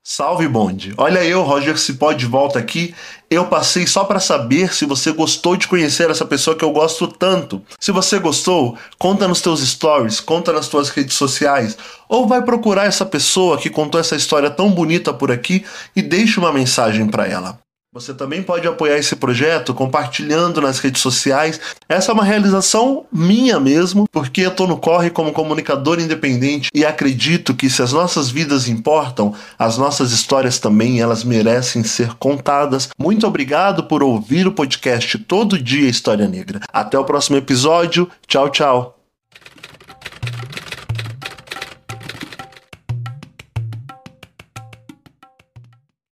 Salve 0.07 0.47
bonde! 0.47 0.93
Olha 0.97 1.25
eu, 1.25 1.41
Roger 1.41 1.79
Cipó, 1.79 2.13
de 2.13 2.27
volta 2.27 2.59
aqui. 2.59 2.93
Eu 3.27 3.47
passei 3.47 3.87
só 3.87 4.03
para 4.03 4.19
saber 4.19 4.71
se 4.71 4.85
você 4.85 5.11
gostou 5.11 5.55
de 5.55 5.67
conhecer 5.67 6.11
essa 6.11 6.23
pessoa 6.23 6.55
que 6.55 6.63
eu 6.63 6.71
gosto 6.71 7.07
tanto. 7.07 7.59
Se 7.79 7.91
você 7.91 8.19
gostou, 8.19 8.77
conta 8.99 9.27
nos 9.27 9.41
teus 9.41 9.61
stories, 9.67 10.19
conta 10.19 10.53
nas 10.53 10.67
tuas 10.67 10.89
redes 10.89 11.15
sociais, 11.15 11.75
ou 12.07 12.27
vai 12.27 12.43
procurar 12.43 12.85
essa 12.85 13.03
pessoa 13.03 13.57
que 13.57 13.67
contou 13.67 13.99
essa 13.99 14.15
história 14.15 14.51
tão 14.51 14.69
bonita 14.69 15.11
por 15.11 15.31
aqui 15.31 15.65
e 15.95 16.03
deixe 16.03 16.39
uma 16.39 16.53
mensagem 16.53 17.07
para 17.07 17.27
ela. 17.27 17.64
Você 17.95 18.13
também 18.13 18.43
pode 18.43 18.67
apoiar 18.67 18.97
esse 18.97 19.15
projeto 19.15 19.73
compartilhando 19.73 20.59
nas 20.59 20.79
redes 20.79 21.01
sociais. 21.01 21.61
Essa 21.87 22.11
é 22.11 22.13
uma 22.13 22.25
realização 22.25 23.05
minha 23.09 23.57
mesmo, 23.57 24.05
porque 24.11 24.41
eu 24.41 24.51
tô 24.51 24.67
no 24.67 24.75
corre 24.75 25.09
como 25.09 25.31
comunicador 25.31 25.97
independente 25.97 26.69
e 26.75 26.85
acredito 26.85 27.55
que 27.55 27.69
se 27.69 27.81
as 27.81 27.93
nossas 27.93 28.29
vidas 28.29 28.67
importam, 28.67 29.33
as 29.57 29.77
nossas 29.77 30.11
histórias 30.11 30.59
também 30.59 30.99
elas 30.99 31.23
merecem 31.23 31.85
ser 31.85 32.15
contadas. 32.15 32.89
Muito 32.99 33.25
obrigado 33.25 33.85
por 33.85 34.03
ouvir 34.03 34.45
o 34.45 34.51
podcast 34.51 35.17
Todo 35.19 35.57
Dia 35.57 35.89
História 35.89 36.27
Negra. 36.27 36.59
Até 36.73 36.99
o 36.99 37.05
próximo 37.05 37.37
episódio. 37.37 38.09
Tchau, 38.27 38.49
tchau. 38.49 38.94